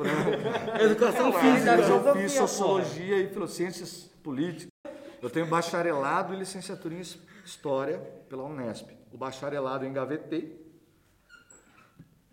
Educação 0.81 1.33
física, 1.35 1.77
eu 1.77 2.17
fiz. 2.17 2.33
Sociologia 2.33 3.19
e 3.19 3.29
Filociências 3.29 4.11
Políticas. 4.23 4.71
Eu 5.21 5.29
tenho 5.29 5.45
bacharelado 5.47 6.33
e 6.33 6.39
licenciatura 6.39 6.95
em 6.95 7.03
História 7.45 7.99
pela 8.31 8.45
Unesp. 8.45 8.89
O 9.13 9.19
bacharelado 9.19 9.85
eu 9.85 9.91
engavetei. 9.91 10.68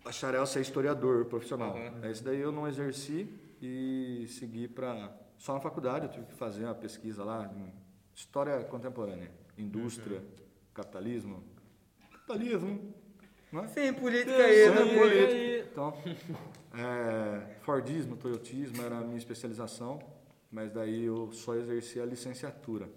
Bacharel 0.06 0.46
ser 0.46 0.60
historiador 0.60 1.24
profissional. 1.24 1.74
Esse 2.04 2.22
daí 2.22 2.40
eu 2.40 2.52
não 2.52 2.68
exerci 2.68 3.28
e 3.60 4.24
segui 4.28 4.68
para... 4.68 5.12
Só 5.36 5.54
na 5.54 5.60
faculdade 5.60 6.06
eu 6.06 6.12
tive 6.12 6.26
que 6.26 6.34
fazer 6.34 6.64
uma 6.64 6.76
pesquisa 6.76 7.24
lá 7.24 7.52
em 7.52 7.74
História 8.14 8.62
Contemporânea. 8.62 9.32
Indústria, 9.58 10.22
capitalismo. 10.72 11.42
Capitalismo, 12.12 12.94
não 13.50 13.64
é? 13.64 13.68
Sem 13.68 13.92
política 13.92 14.36
aí, 14.36 14.64
Sem 14.64 14.70
né? 14.70 14.98
política. 14.98 15.68
Então, 15.72 15.94
é, 16.72 17.56
Fordismo, 17.62 18.16
Toyotismo 18.16 18.82
era 18.84 18.98
a 18.98 19.00
minha 19.00 19.18
especialização, 19.18 19.98
mas 20.52 20.70
daí 20.70 21.04
eu 21.04 21.32
só 21.32 21.56
exerci 21.56 22.00
a 22.00 22.06
licenciatura. 22.06 22.88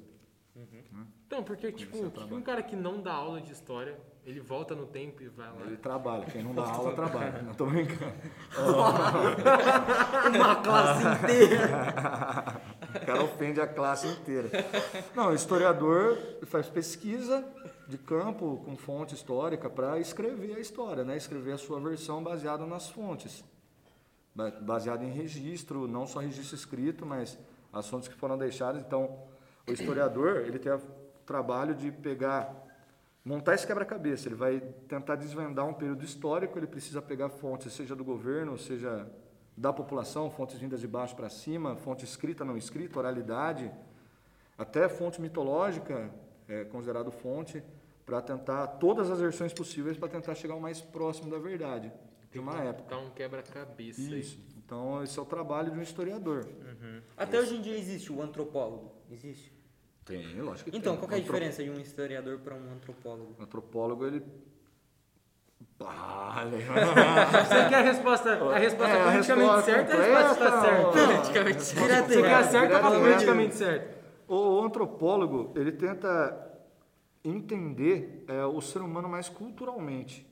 Então, 1.25 1.43
porque, 1.43 1.71
tipo, 1.71 1.97
Comecei 1.97 2.27
que 2.27 2.33
um 2.35 2.41
cara 2.41 2.61
que 2.61 2.75
não 2.75 3.01
dá 3.01 3.13
aula 3.13 3.41
de 3.41 3.51
história, 3.51 3.99
ele 4.29 4.39
volta 4.41 4.75
no 4.75 4.85
tempo 4.85 5.23
e 5.23 5.27
vai 5.27 5.47
lá. 5.47 5.61
Ele 5.65 5.77
trabalha, 5.77 6.25
quem 6.25 6.43
não 6.43 6.53
dá 6.53 6.63
aula 6.63 6.93
trabalha. 6.93 7.41
Não 7.41 7.53
tô 7.53 7.65
brincando. 7.65 8.13
Uma 10.35 10.55
classe 10.57 11.03
inteira. 11.25 12.61
O 12.95 13.05
cara 13.05 13.23
ofende 13.23 13.61
a 13.61 13.67
classe 13.67 14.07
inteira. 14.07 14.49
Não, 15.15 15.29
o 15.29 15.33
historiador 15.33 16.17
faz 16.45 16.67
pesquisa 16.69 17.43
de 17.87 17.97
campo 17.97 18.61
com 18.65 18.75
fonte 18.77 19.15
histórica 19.15 19.69
para 19.69 19.99
escrever 19.99 20.55
a 20.55 20.59
história, 20.59 21.03
né? 21.03 21.17
Escrever 21.17 21.53
a 21.53 21.57
sua 21.57 21.79
versão 21.79 22.23
baseada 22.23 22.65
nas 22.65 22.89
fontes. 22.89 23.43
Ba- 24.35 24.51
Baseado 24.61 25.03
em 25.03 25.11
registro, 25.11 25.87
não 25.87 26.05
só 26.05 26.19
registro 26.19 26.55
escrito, 26.55 27.05
mas 27.05 27.37
as 27.73 27.87
fontes 27.87 28.07
que 28.07 28.15
foram 28.15 28.37
deixadas. 28.37 28.81
Então, 28.81 29.23
o 29.67 29.71
historiador, 29.71 30.37
ele 30.45 30.59
tem 30.59 30.71
o 30.71 30.79
trabalho 31.25 31.73
de 31.75 31.91
pegar, 31.91 32.53
montar 33.23 33.55
esse 33.55 33.65
quebra-cabeça. 33.65 34.27
Ele 34.27 34.35
vai 34.35 34.59
tentar 34.87 35.15
desvendar 35.15 35.65
um 35.67 35.73
período 35.73 36.03
histórico, 36.03 36.57
ele 36.57 36.67
precisa 36.67 37.01
pegar 37.01 37.29
fontes, 37.29 37.73
seja 37.73 37.95
do 37.95 38.03
governo, 38.03 38.57
seja 38.57 39.09
da 39.55 39.73
população, 39.73 40.29
fontes 40.29 40.57
vindas 40.57 40.79
de 40.79 40.87
baixo 40.87 41.15
para 41.15 41.29
cima, 41.29 41.75
fonte 41.75 42.05
escrita, 42.05 42.45
não 42.45 42.57
escrita, 42.57 42.97
oralidade, 42.97 43.69
até 44.57 44.87
fonte 44.87 45.21
mitológica, 45.21 46.09
é 46.47 46.63
considerado 46.63 47.11
fonte, 47.11 47.63
para 48.05 48.21
tentar 48.21 48.65
todas 48.67 49.11
as 49.11 49.19
versões 49.19 49.53
possíveis 49.53 49.95
para 49.95 50.07
tentar 50.09 50.33
chegar 50.33 50.55
o 50.55 50.61
mais 50.61 50.81
próximo 50.81 51.29
da 51.29 51.37
verdade 51.37 51.91
de 52.31 52.39
uma 52.39 52.57
época. 52.63 52.89
Tá 52.89 52.97
um 52.97 53.09
quebra-cabeça. 53.11 54.01
Isso. 54.01 54.39
Então, 54.57 55.03
esse 55.03 55.17
é 55.17 55.21
o 55.21 55.25
trabalho 55.25 55.71
de 55.71 55.77
um 55.79 55.81
historiador. 55.81 56.47
Até 57.17 57.39
hoje 57.39 57.55
em 57.55 57.61
dia 57.61 57.77
existe 57.77 58.11
o 58.11 58.21
antropólogo. 58.21 58.93
Existe? 59.11 59.51
Tem, 60.09 60.41
lógico 60.41 60.71
que 60.71 60.75
Então, 60.75 60.93
tem. 60.93 60.99
qual 60.99 61.07
que 61.07 61.13
é 61.13 61.17
a 61.19 61.21
diferença 61.21 61.63
de 61.63 61.69
um 61.69 61.79
historiador 61.79 62.39
para 62.39 62.55
um 62.55 62.73
antropólogo? 62.73 63.35
O 63.37 63.43
antropólogo, 63.43 64.07
ele... 64.07 64.23
Ah, 65.81 66.43
Você 66.49 67.69
quer 67.69 67.75
a 67.75 67.81
resposta, 67.81 68.31
a 68.31 68.57
resposta 68.57 68.95
É, 68.95 69.01
a 69.01 69.11
politicamente 69.11 69.47
resposta 69.47 69.71
certa 69.71 69.95
ou 69.95 70.01
a 70.01 70.05
resposta 70.05 70.33
está 70.33 70.61
certa? 70.61 70.91
Politicamente. 70.91 71.75
Direto 71.75 72.07
Você 72.07 72.21
quer 72.21 72.33
a 72.33 72.43
certa 72.43 72.79
ou 72.79 72.85
a 72.85 72.99
politicamente 72.99 73.55
certa? 73.55 73.99
O, 74.27 74.35
o 74.35 74.65
antropólogo, 74.65 75.53
ele 75.55 75.71
tenta 75.71 76.49
entender 77.23 78.25
é, 78.27 78.43
o 78.45 78.59
ser 78.61 78.81
humano 78.81 79.07
mais 79.07 79.29
culturalmente. 79.29 80.27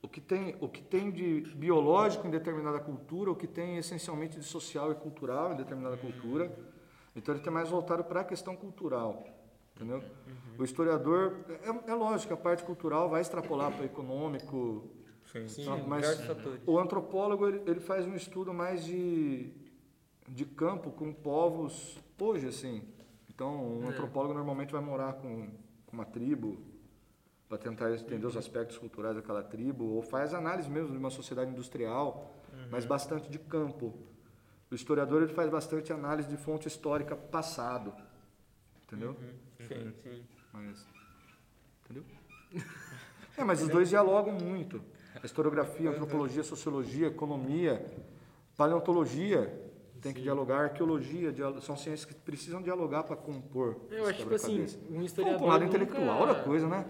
O 0.00 0.08
que 0.08 0.20
tem, 0.20 0.56
o 0.60 0.68
que 0.68 0.82
tem 0.82 1.10
de 1.10 1.42
biológico 1.54 2.26
em 2.26 2.30
determinada 2.30 2.80
cultura, 2.80 3.30
o 3.30 3.36
que 3.36 3.46
tem 3.46 3.76
essencialmente 3.76 4.38
de 4.38 4.44
social 4.44 4.90
e 4.90 4.94
cultural 4.94 5.52
em 5.52 5.56
determinada 5.56 5.96
cultura. 5.96 6.50
Então 7.14 7.34
ele 7.34 7.42
tem 7.42 7.52
mais 7.52 7.68
voltado 7.68 8.04
para 8.04 8.20
a 8.20 8.24
questão 8.24 8.56
cultural. 8.56 9.24
Entendeu? 9.74 10.02
O 10.58 10.64
historiador, 10.64 11.34
é, 11.86 11.90
é 11.90 11.94
lógico, 11.94 12.32
a 12.34 12.36
parte 12.36 12.62
cultural 12.62 13.08
vai 13.08 13.20
extrapolar 13.20 13.72
para 13.72 13.82
o 13.82 13.84
econômico, 13.86 14.90
Sim. 15.32 15.48
Sim, 15.48 15.64
mas- 15.86 16.04
o 16.66 16.78
antropólogo 16.78 17.48
ele, 17.48 17.62
ele 17.66 17.80
faz 17.80 18.06
um 18.06 18.14
estudo 18.14 18.52
mais 18.52 18.84
de, 18.84 19.50
de 20.28 20.44
campo 20.44 20.90
com 20.90 21.10
povos 21.12 21.98
hoje 22.20 22.48
assim. 22.48 22.82
Então, 23.30 23.64
um 23.80 23.86
É. 23.86 23.88
antropólogo 23.88 24.34
normalmente 24.34 24.70
vai 24.72 24.82
morar 24.82 25.14
com, 25.14 25.48
com 25.86 25.92
uma 25.92 26.04
tribo 26.04 26.58
para 27.48 27.56
tentar 27.56 27.90
entender 27.92 28.26
os 28.26 28.36
aspectos 28.36 28.76
culturais 28.78 29.16
daquela 29.16 29.42
tribo, 29.42 29.84
ou 29.84 30.02
faz 30.02 30.32
análise 30.34 30.70
mesmo 30.70 30.90
de 30.92 30.98
uma 30.98 31.10
sociedade 31.10 31.50
industrial, 31.50 32.34
mas 32.70 32.84
bastante 32.84 33.30
de 33.30 33.38
campo. 33.38 33.94
O 34.72 34.74
historiador 34.74 35.22
ele 35.22 35.34
faz 35.34 35.50
bastante 35.50 35.92
análise 35.92 36.26
de 36.30 36.36
fonte 36.38 36.66
histórica 36.66 37.14
passado, 37.14 37.92
entendeu? 38.86 39.14
Sim. 39.68 39.92
Sim. 40.02 40.24
Mas, 40.52 40.86
entendeu? 41.84 42.04
É, 43.34 43.42
mas 43.44 43.62
os 43.62 43.68
dois 43.68 43.88
dialogam 43.88 44.34
muito. 44.34 44.82
A 45.22 45.24
historiografia, 45.24 45.88
a 45.88 45.92
antropologia, 45.94 46.42
a 46.42 46.44
sociologia, 46.44 47.06
a 47.06 47.10
economia, 47.10 47.84
paleontologia 48.58 49.70
tem 50.02 50.12
que 50.12 50.20
dialogar, 50.20 50.64
arqueologia, 50.64 51.34
são 51.62 51.74
ciências 51.74 52.04
que 52.04 52.14
precisam 52.14 52.60
dialogar 52.60 53.04
para 53.04 53.16
compor. 53.16 53.80
Eu 53.90 54.06
acho, 54.06 54.18
tipo 54.18 54.34
assim, 54.34 54.66
um 54.90 55.00
historiador. 55.02 55.38
pro 55.38 55.46
lado 55.48 55.64
nunca- 55.64 55.76
intelectual 55.78 56.26
da 56.26 56.34
coisa, 56.44 56.68
né? 56.68 56.84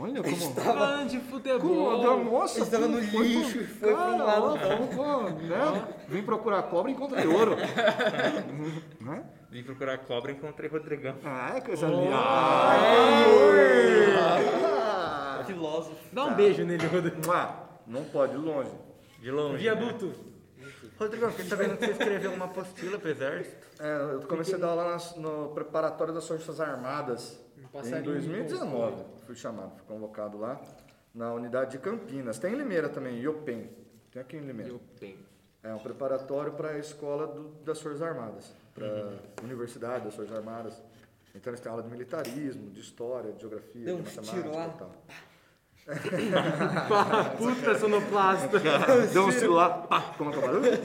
Olha 0.00 0.22
como... 0.22 0.36
Falando 0.54 1.08
de 1.10 1.18
Como, 1.18 1.30
futebol. 1.30 2.24
nossa, 2.24 2.60
Estava 2.60 2.88
no 2.88 2.98
como 2.98 3.10
foi 3.10 3.26
lixo, 3.26 3.52
pro- 3.58 3.66
foi 3.66 3.88
pro 3.90 3.96
cara, 3.96 4.24
lado. 4.24 4.58
vamos, 4.96 5.42
né? 5.42 5.88
Vim 6.08 6.22
procurar 6.22 6.62
cobra 6.64 6.90
e 6.90 6.94
encontrei 6.94 7.26
ouro. 7.26 7.56
né? 9.00 9.24
Vim 9.50 9.62
procurar 9.62 9.98
cobra 9.98 10.32
e 10.32 10.34
encontrei 10.36 10.70
Rodrigão. 10.70 11.16
Ah, 11.24 11.52
é 11.56 11.60
coisa 11.60 11.86
Oh. 11.86 11.90
linda. 12.00 12.16
Ah, 14.18 15.42
Filósofo. 15.46 15.96
Dá 16.12 16.24
um 16.26 16.34
beijo 16.34 16.64
nele, 16.64 16.86
Rodrigo. 16.86 17.30
Ah, 17.32 17.64
não 17.86 18.04
pode, 18.04 18.36
longe. 18.36 18.70
De 19.20 19.30
longe. 19.30 19.58
Viaduto. 19.58 20.12
Rodrigão, 20.98 21.30
fiquei 21.30 21.46
sabendo 21.46 21.76
que 21.76 21.86
você 21.86 21.92
escreveu 21.92 22.32
uma 22.32 22.44
apostila 22.46 22.98
pro 22.98 23.10
exército. 23.10 23.56
É, 23.80 24.14
eu 24.14 24.20
comecei 24.28 24.54
a 24.54 24.58
dar 24.58 24.68
aula 24.68 24.96
no 25.16 25.48
preparatório 25.48 26.12
das 26.12 26.28
Forças 26.28 26.60
Armadas 26.60 27.40
Um 27.58 27.62
em 27.62 27.66
passarinho 27.68 28.04
2019. 28.12 29.02
Fui 29.30 29.36
chamado, 29.36 29.70
fui 29.76 29.86
convocado 29.86 30.36
lá 30.36 30.60
na 31.14 31.32
unidade 31.32 31.70
de 31.70 31.78
Campinas. 31.78 32.36
Tem 32.40 32.52
em 32.52 32.56
Limeira 32.56 32.88
também, 32.88 33.16
IOPEM. 33.20 33.70
Tem 34.10 34.20
aqui 34.20 34.36
em 34.36 34.40
Limeira. 34.40 34.74
Tenho. 34.98 35.18
É 35.62 35.72
um 35.72 35.78
preparatório 35.78 36.50
para 36.54 36.70
a 36.70 36.78
escola 36.80 37.28
do- 37.28 37.50
das 37.64 37.80
Forças 37.80 38.02
Armadas, 38.02 38.52
para 38.74 38.86
a 38.88 39.44
Universidade 39.44 40.04
das 40.06 40.16
Forças 40.16 40.34
Armadas. 40.36 40.82
Então 41.32 41.48
eles 41.52 41.60
têm 41.60 41.70
aula 41.70 41.80
de 41.84 41.88
militarismo, 41.88 42.70
de 42.72 42.80
história, 42.80 43.30
de 43.32 43.40
geografia, 43.42 43.84
Deu 43.84 43.96
de 43.98 44.02
matemática 44.02 44.42
tiro 44.42 44.52
lá. 44.52 44.66
e 44.66 44.78
tal. 44.78 44.90
Pá, 46.88 47.24
Puta 47.36 47.78
sonoplasta. 47.78 48.58
Deu 49.12 49.26
um 49.26 49.30
tiro 49.30 49.54
lá, 49.54 49.70
pá, 49.70 50.00
como 50.16 50.30
é 50.30 50.32
que 50.32 50.38
é 50.38 50.42
o 50.42 50.46
barulho? 50.46 50.78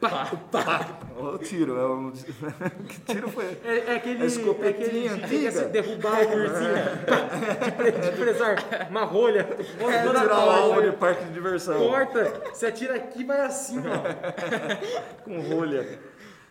Pá, 0.00 0.30
pá. 0.50 0.88
O 1.16 1.38
tiro, 1.38 1.78
é 1.78 1.86
um... 1.86 2.10
que 2.88 3.00
tiro 3.02 3.30
foi? 3.30 3.56
É, 3.64 3.92
é 3.92 3.96
aquele. 3.96 4.24
É 4.24 4.68
aquele 4.68 5.08
antiga. 5.08 5.50
de 5.50 5.64
derrubar 5.66 6.26
o 6.26 6.36
ursinho. 6.36 6.74
Pá, 7.06 7.64
de, 7.64 7.72
pre- 7.72 7.92
de 7.92 8.10
presar 8.16 8.56
uma 8.90 9.04
rolha. 9.04 9.40
É, 9.40 10.02
toda 10.02 10.20
tirar 10.20 10.36
o 10.46 10.50
alvo 10.50 10.82
de 10.82 10.92
parque 10.96 11.24
de 11.24 11.32
diversão. 11.32 11.78
Corta, 11.78 12.24
você 12.52 12.66
atira 12.66 12.96
aqui 12.96 13.20
e 13.20 13.24
vai 13.24 13.40
assim, 13.40 13.80
ó. 13.80 15.22
com 15.24 15.40
rolha. 15.40 15.98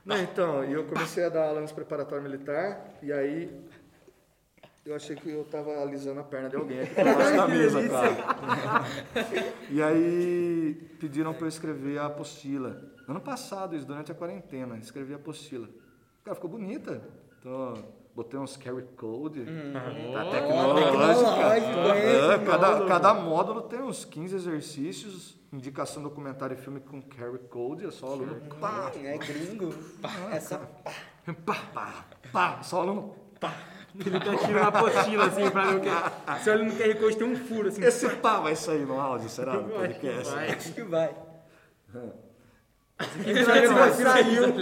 Não, 0.05 0.17
então, 0.17 0.65
e 0.65 0.73
eu 0.73 0.83
comecei 0.83 1.23
a 1.23 1.29
dar 1.29 1.45
aula 1.47 1.61
nos 1.61 1.71
preparatório 1.71 2.23
militar, 2.23 2.85
e 3.01 3.11
aí 3.11 3.49
eu 4.85 4.95
achei 4.95 5.15
que 5.15 5.29
eu 5.29 5.43
tava 5.45 5.81
alisando 5.81 6.19
a 6.19 6.23
perna 6.23 6.49
de 6.49 6.55
alguém 6.55 6.81
aqui 6.81 6.99
embaixo 6.99 7.37
da 7.37 7.47
mesa, 7.47 7.89
cara. 7.89 8.85
E 9.69 9.81
aí 9.81 10.73
pediram 10.99 11.33
para 11.33 11.45
eu 11.45 11.49
escrever 11.49 11.97
a 11.99 12.07
apostila. 12.07 12.81
Ano 13.07 13.21
passado, 13.21 13.75
isso, 13.75 13.85
durante 13.85 14.11
a 14.11 14.15
quarentena, 14.15 14.77
escrevi 14.77 15.13
a 15.13 15.15
apostila. 15.15 15.67
Cara, 16.23 16.35
ficou 16.35 16.49
bonita. 16.49 17.01
Então, 17.39 17.83
botei 18.15 18.39
uns 18.39 18.55
carry 18.55 18.83
code, 18.97 19.45
tá 20.13 20.25
tecnológica. 20.31 21.97
É, 21.97 22.39
cada, 22.45 22.85
cada 22.85 23.13
módulo 23.13 23.61
tem 23.63 23.81
uns 23.81 24.05
15 24.05 24.35
exercícios, 24.35 25.37
indicação 25.51 26.01
documentário 26.01 26.57
e 26.57 26.61
filme 26.61 26.79
com 26.79 27.01
carry 27.01 27.39
code, 27.49 27.85
é 27.85 27.91
só 27.91 28.07
aluno. 28.07 28.35
Pá, 28.59 28.91
É 29.03 29.17
gringo. 29.17 29.73
Essa 30.31 30.59
Pá, 31.45 31.55
pá, 31.73 32.05
pá, 32.31 32.63
só 32.63 32.81
aluno. 32.81 33.15
Pá. 33.39 33.53
Ele 33.99 34.19
tá 34.19 34.35
tirando 34.37 34.63
a 34.63 34.67
apostila 34.67 35.25
assim 35.25 35.49
pra 35.49 35.65
ver 35.71 35.75
o 35.77 35.81
que. 35.81 36.39
Se 36.43 36.49
olha 36.49 36.63
no 36.63 36.71
QR 36.75 36.95
Code 36.99 37.17
tem 37.17 37.27
um 37.27 37.35
furo 37.35 37.67
assim. 37.69 37.83
Esse 37.83 38.09
pá 38.09 38.39
vai 38.39 38.55
sair 38.55 38.85
no 38.85 38.99
áudio, 38.99 39.29
será? 39.29 39.53
No 39.53 39.69
Eu 39.71 39.81
acho 39.81 39.93
que 39.95 39.99
podcast. 39.99 40.33
vai. 40.35 40.49
acho 40.51 40.73
que 40.73 40.81
vai. 40.83 41.15
Saiu. 43.45 43.73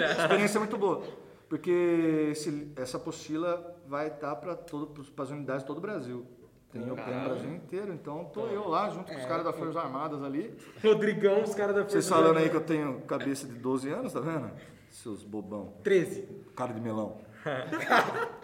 A 0.03 0.11
experiência 0.23 0.57
é 0.57 0.59
muito 0.59 0.77
boa. 0.77 1.03
Porque 1.49 2.29
esse- 2.31 2.71
essa 2.77 2.97
apostila 2.97 3.75
vai 3.87 4.07
estar 4.07 4.35
para 4.37 4.53
as 4.53 5.29
unidades 5.29 5.63
de 5.63 5.67
todo 5.67 5.77
o 5.77 5.81
Brasil. 5.81 6.25
Tem 6.71 6.89
o 6.89 6.95
PEN 6.95 7.13
no 7.15 7.25
Brasil 7.29 7.53
inteiro, 7.53 7.93
então 7.93 8.23
tô 8.33 8.47
eu 8.47 8.65
lá 8.69 8.89
junto 8.89 9.11
com 9.11 9.17
os 9.19 9.25
caras 9.25 9.43
das 9.43 9.53
Forças 9.57 9.75
Armadas 9.75 10.23
ali. 10.23 10.55
Rodrigão, 10.81 11.43
os 11.43 11.53
caras 11.53 11.75
da 11.75 11.81
Vocês 11.83 12.07
Força 12.07 12.23
falando 12.23 12.37
aí 12.37 12.49
que 12.49 12.55
eu 12.55 12.61
tenho 12.61 13.01
cabeça 13.01 13.45
de 13.45 13.55
12 13.55 13.89
anos, 13.89 14.13
tá 14.13 14.21
vendo? 14.21 14.49
Seus 14.89 15.21
bobão. 15.23 15.73
13. 15.83 16.29
Cara 16.55 16.73
de 16.73 16.79
melão. 16.79 17.17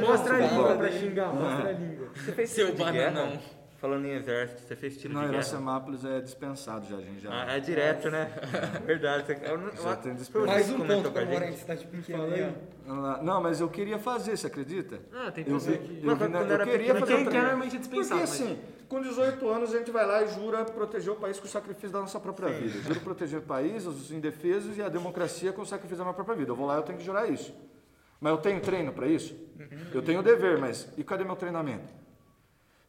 Mostra 0.00 0.34
a 0.36 0.38
língua 0.46 0.76
pra 0.76 0.90
xingar, 0.92 1.32
mostra 1.34 1.68
a 1.68 1.72
língua. 1.72 2.08
Você 2.14 2.32
fez 2.32 2.50
Seu 2.50 2.66
tiro 2.74 2.84
de 2.86 2.92
guerra? 2.92 3.10
bananão. 3.12 3.38
Falando 3.80 4.04
em 4.04 4.10
exército, 4.12 4.60
você 4.60 4.76
fez 4.76 4.94
tiro 4.98 5.14
Não, 5.14 5.20
de 5.22 5.28
guerra? 5.28 5.38
Iracemápolis 5.38 6.04
é 6.04 6.20
dispensado 6.20 6.86
já, 6.86 6.98
gente. 6.98 7.20
Já. 7.22 7.30
Ah, 7.32 7.56
é 7.56 7.60
direto, 7.60 8.10
né? 8.10 8.30
Verdade. 8.84 9.24
Você, 9.24 9.38
eu, 9.42 9.56
não- 9.56 9.72
Já 9.74 9.96
tem 9.96 10.12
eu- 10.12 10.18
dispensa. 10.18 10.46
Mais 10.46 10.68
um 10.70 10.78
ponto 10.86 11.10
pra 11.10 11.22
pra 11.22 11.24
morar 11.24 11.46
em 11.46 11.48
gente. 11.52 11.60
cidade 11.60 11.86
pequena. 11.86 12.54
Não, 13.22 13.40
mas 13.40 13.58
eu 13.58 13.70
queria 13.70 13.98
fazer, 13.98 14.36
você 14.36 14.48
acredita? 14.48 15.00
Ah, 15.14 15.30
tem 15.30 15.44
Eu, 15.48 15.54
pessoa 15.54 15.78
vi, 15.78 15.78
que. 15.78 16.06
eu, 16.06 16.14
vi 16.14 16.18
quando 16.18 16.34
eu 16.34 16.52
era 16.54 16.66
queria 16.66 16.94
fazer 16.94 17.06
quem 17.14 17.24
quer 17.24 17.30
treino. 17.30 17.46
normalmente 17.46 17.76
é 17.76 17.78
dispensado, 17.78 18.20
Porque 18.20 18.42
assim, 18.42 18.58
com 18.86 19.00
18 19.00 19.48
anos 19.48 19.74
a 19.74 19.78
gente 19.78 19.90
vai 19.90 20.04
lá 20.06 20.22
e 20.24 20.28
jura 20.28 20.62
proteger 20.66 21.12
o 21.14 21.16
país 21.16 21.40
com 21.40 21.46
o 21.46 21.48
sacrifício 21.48 21.90
da 21.90 22.00
nossa 22.00 22.20
própria 22.20 22.50
vida. 22.50 22.80
Juro 22.82 23.00
proteger 23.00 23.38
o 23.38 23.42
país, 23.42 23.86
os 23.86 24.12
indefesos 24.12 24.76
e 24.76 24.82
a 24.82 24.90
democracia 24.90 25.54
com 25.54 25.62
o 25.62 25.66
sacrifício 25.66 25.96
da 25.96 26.04
minha 26.04 26.14
própria 26.14 26.36
vida. 26.36 26.50
Eu 26.50 26.56
vou 26.56 26.66
lá 26.66 26.74
e 26.74 26.78
eu 26.80 26.82
tenho 26.82 26.98
que 26.98 27.04
jurar 27.04 27.30
isso. 27.30 27.54
Mas 28.20 28.32
eu 28.32 28.38
tenho 28.38 28.60
treino 28.60 28.92
para 28.92 29.06
isso? 29.06 29.34
Eu 29.92 30.02
tenho 30.02 30.22
dever, 30.22 30.58
mas 30.58 30.92
e 30.96 31.02
cadê 31.02 31.24
meu 31.24 31.36
treinamento? 31.36 31.92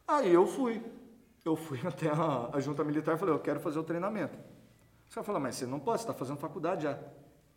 Aí 0.06 0.32
eu 0.32 0.46
fui. 0.46 0.82
Eu 1.44 1.56
fui 1.56 1.80
até 1.86 2.08
a, 2.10 2.50
a 2.52 2.60
junta 2.60 2.84
militar 2.84 3.16
e 3.16 3.18
falei, 3.18 3.34
eu 3.34 3.40
quero 3.40 3.60
fazer 3.60 3.78
o 3.78 3.82
treinamento. 3.82 4.38
Os 5.08 5.14
caras 5.14 5.26
falaram, 5.26 5.42
mas 5.42 5.56
você 5.56 5.66
não 5.66 5.80
pode, 5.80 5.98
você 5.98 6.04
está 6.04 6.14
fazendo 6.14 6.38
faculdade 6.38 6.84
já. 6.84 6.98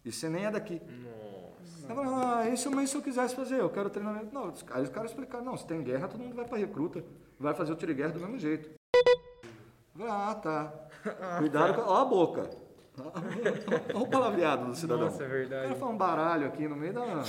E 0.04 0.12
você 0.12 0.30
nem 0.30 0.46
é 0.46 0.52
daqui. 0.52 0.82
Nossa. 0.82 1.88
Eu 1.88 1.96
falei, 1.96 2.12
ah, 2.14 2.50
isso, 2.50 2.72
mas 2.72 2.90
se 2.90 2.98
eu 2.98 3.02
quisesse 3.02 3.36
fazer, 3.36 3.60
eu 3.60 3.70
quero 3.70 3.90
treinamento. 3.90 4.34
Não, 4.34 4.50
os 4.52 4.64
caras, 4.64 4.88
os 4.88 4.94
caras 4.94 5.12
explicaram, 5.12 5.46
não, 5.46 5.58
se 5.58 5.66
tem 5.66 5.84
guerra, 5.84 6.08
todo 6.08 6.22
mundo 6.22 6.36
vai 6.36 6.46
para 6.46 6.58
recruta. 6.58 7.04
Vai 7.40 7.54
fazer 7.54 7.74
o 7.74 7.76
tiro 7.76 7.94
guerra 7.94 8.12
do 8.12 8.20
mesmo 8.20 8.38
jeito. 8.38 8.70
Eu 8.94 10.00
falei, 10.00 10.12
ah, 10.12 10.36
tá. 10.36 10.74
Cuidado 11.40 11.76
com 11.76 11.82
a, 11.82 11.88
ó 11.88 12.02
a 12.02 12.06
boca. 12.06 12.50
Olha 12.98 14.02
o 14.02 14.08
palavreado 14.08 14.66
do 14.68 14.76
cidadão. 14.76 15.06
Nossa, 15.06 15.24
é 15.24 15.28
O 15.28 15.30
verdade. 15.30 15.64
cara 15.68 15.76
foi 15.76 15.88
um 15.90 15.98
baralho 15.98 16.48
aqui 16.48 16.68
no 16.68 16.76
meio 16.76 16.94
da... 16.94 17.24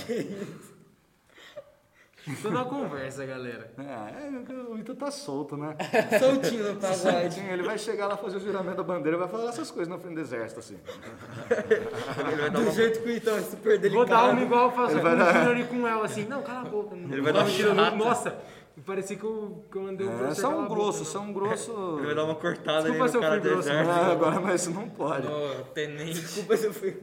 Tô 2.41 2.49
na 2.49 2.65
conversa, 2.65 3.25
galera. 3.25 3.71
É, 3.77 4.27
é, 4.27 4.53
o 4.69 4.77
Ito 4.77 4.95
tá 4.95 5.09
solto, 5.09 5.55
né? 5.55 5.77
Soltinho 6.19 6.73
no 6.73 6.79
pagode. 6.79 7.35
Sim, 7.35 7.47
ele 7.47 7.63
vai 7.63 7.77
chegar 7.77 8.07
lá 8.07 8.17
fazer 8.17 8.35
o 8.35 8.39
juramento 8.41 8.75
da 8.75 8.83
bandeira 8.83 9.15
e 9.15 9.19
vai 9.19 9.29
falar 9.29 9.47
essas 9.49 9.71
coisas 9.71 9.87
na 9.87 9.97
frente 9.97 10.15
do 10.15 10.19
exército, 10.21 10.59
assim. 10.59 10.77
Do 12.51 12.59
uma, 12.59 12.71
jeito 12.71 13.01
que 13.01 13.07
o 13.07 13.11
Então 13.15 13.37
é 13.37 13.41
super 13.41 13.79
delicado. 13.79 13.93
Vou 13.95 14.05
dar 14.05 14.29
uma 14.31 14.41
igual 14.41 14.69
vai 14.71 14.93
o 15.15 15.17
dar- 15.17 15.67
com 15.69 15.77
o 15.83 15.87
El, 15.87 16.03
assim. 16.03 16.25
Não, 16.25 16.41
cala 16.41 16.61
a 16.61 16.65
boca. 16.65 16.95
Ele 16.95 17.21
vai 17.21 17.31
dar 17.31 17.45
um 17.45 17.47
chata. 17.47 17.91
Nossa, 17.91 18.35
parecia 18.81 19.17
que 19.17 19.23
eu, 19.23 19.65
que 19.71 19.77
eu 19.77 19.87
andei 19.87 20.07
o 20.07 20.25
É, 20.27 20.35
são 20.35 20.51
a 20.51 20.61
boca, 20.63 20.75
grosso, 20.75 20.99
não. 20.99 21.05
são 21.05 21.33
grosso. 21.33 21.71
ele 21.97 22.05
vai 22.05 22.15
dar 22.15 22.23
uma 22.25 22.35
cortada 22.35 22.91
Desculpa 22.91 23.03
ali 23.03 23.09
se 23.09 23.17
no 23.17 23.17
eu 23.17 23.21
cara 23.21 23.41
fui 23.41 23.49
do 23.49 23.55
grosso, 23.55 23.69
exército. 23.69 23.99
É, 23.99 24.11
agora, 24.11 24.39
mas 24.39 24.61
isso 24.61 24.71
não 24.71 24.89
pode. 24.89 25.27
Ô, 25.27 25.63
tenente. 25.73 26.21
Desculpa 26.21 26.57
se 26.57 26.65
eu 26.65 26.73
fui. 26.73 26.99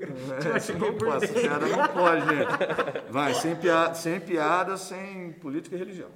É, 0.54 0.56
isso 0.56 0.78
não 0.78 0.94
pode, 0.94 1.24
essa 1.24 1.34
piada 1.34 1.66
não 1.66 1.88
pode, 1.88 2.20
gente. 2.26 3.10
Vai, 3.10 3.34
sem 3.34 3.56
piada, 3.56 3.94
sem, 3.94 4.20
piada, 4.20 4.76
sem 4.76 5.32
política 5.32 5.74
e 5.74 5.78
religião. 5.78 6.10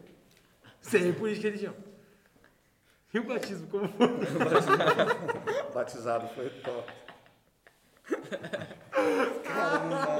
Sem 0.80 1.12
política 1.12 1.48
e 1.48 1.50
religião. 1.50 1.74
E 3.12 3.18
o 3.18 3.24
batismo, 3.24 3.66
como 3.68 3.88
foi? 3.88 4.08
Batizado 5.74 6.28
foi 6.34 6.50
top. 6.50 6.92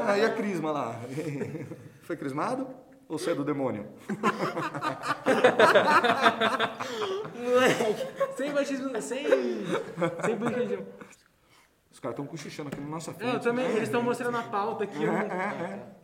Ah, 0.07 0.18
e 0.18 0.24
a 0.24 0.33
crisma 0.35 0.72
lá? 0.72 1.01
Foi 2.03 2.16
crismado? 2.16 2.66
Ou 3.09 3.18
você 3.18 3.31
é 3.31 3.35
do 3.35 3.44
demônio? 3.44 3.87
Sem 8.37 8.53
batismo, 8.53 9.01
sem. 9.03 9.25
Sem 10.25 10.37
brincadeira. 10.37 10.87
Os 11.90 12.01
caras 12.01 12.16
estão 12.16 12.27
cochichando 12.27 12.68
aqui 12.68 12.81
na 12.81 12.87
nossa 12.87 13.12
frente. 13.12 13.33
É, 13.33 13.35
eu 13.37 13.40
também, 13.40 13.64
eles 13.66 13.83
estão 13.85 14.03
mostrando 14.03 14.37
a 14.37 14.42
pauta 14.42 14.85
aqui. 14.85 15.03
Eu, 15.03 15.12
não- 15.12 15.29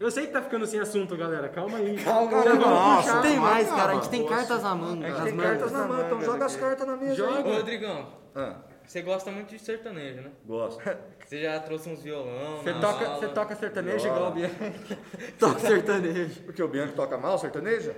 eu 0.00 0.10
sei 0.10 0.26
que 0.26 0.32
tá 0.32 0.42
ficando 0.42 0.66
sem 0.66 0.80
assunto, 0.80 1.16
galera. 1.16 1.48
Calma 1.48 1.78
aí. 1.78 1.96
Calma, 2.02 2.42
Já 2.42 2.50
vamos 2.50 2.66
nossa, 2.66 3.02
puxar. 3.08 3.22
Tem 3.22 3.36
mais, 3.38 3.68
cara. 3.68 3.92
A 3.92 3.94
gente 3.96 4.08
tem 4.08 4.26
cartas 4.26 4.62
na 4.62 4.74
manga. 4.74 5.06
A 5.06 5.10
gente 5.10 5.22
tem 5.24 5.36
cartas 5.36 5.72
na 5.72 5.86
mão, 5.86 6.00
então 6.06 6.20
joga 6.22 6.46
as 6.46 6.56
cartas 6.56 6.86
na 6.86 6.96
mesa. 6.96 7.14
Joga. 7.14 7.48
Ô, 7.48 7.52
Rodrigão, 7.56 8.08
Ah, 8.34 8.56
você 8.86 9.02
gosta 9.02 9.30
muito 9.30 9.48
de 9.50 9.58
sertanejo, 9.58 10.20
né? 10.22 10.30
gosto. 10.46 10.80
Você 11.24 11.40
já 11.40 11.58
trouxe 11.58 11.88
uns 11.88 12.02
violão 12.02 12.58
Você 12.58 12.74
toca, 12.74 13.08
você 13.14 13.28
toca 13.28 13.56
sertanejo 13.56 13.98
Viola. 14.04 14.16
igual 14.18 14.30
o 14.30 14.34
Bianchi. 14.34 14.98
Toca 15.40 15.58
sertanejo. 15.58 16.42
Porque 16.42 16.62
o 16.62 16.68
Bianchi 16.68 16.92
toca 16.92 17.16
mal 17.16 17.38
sertaneja? 17.38 17.96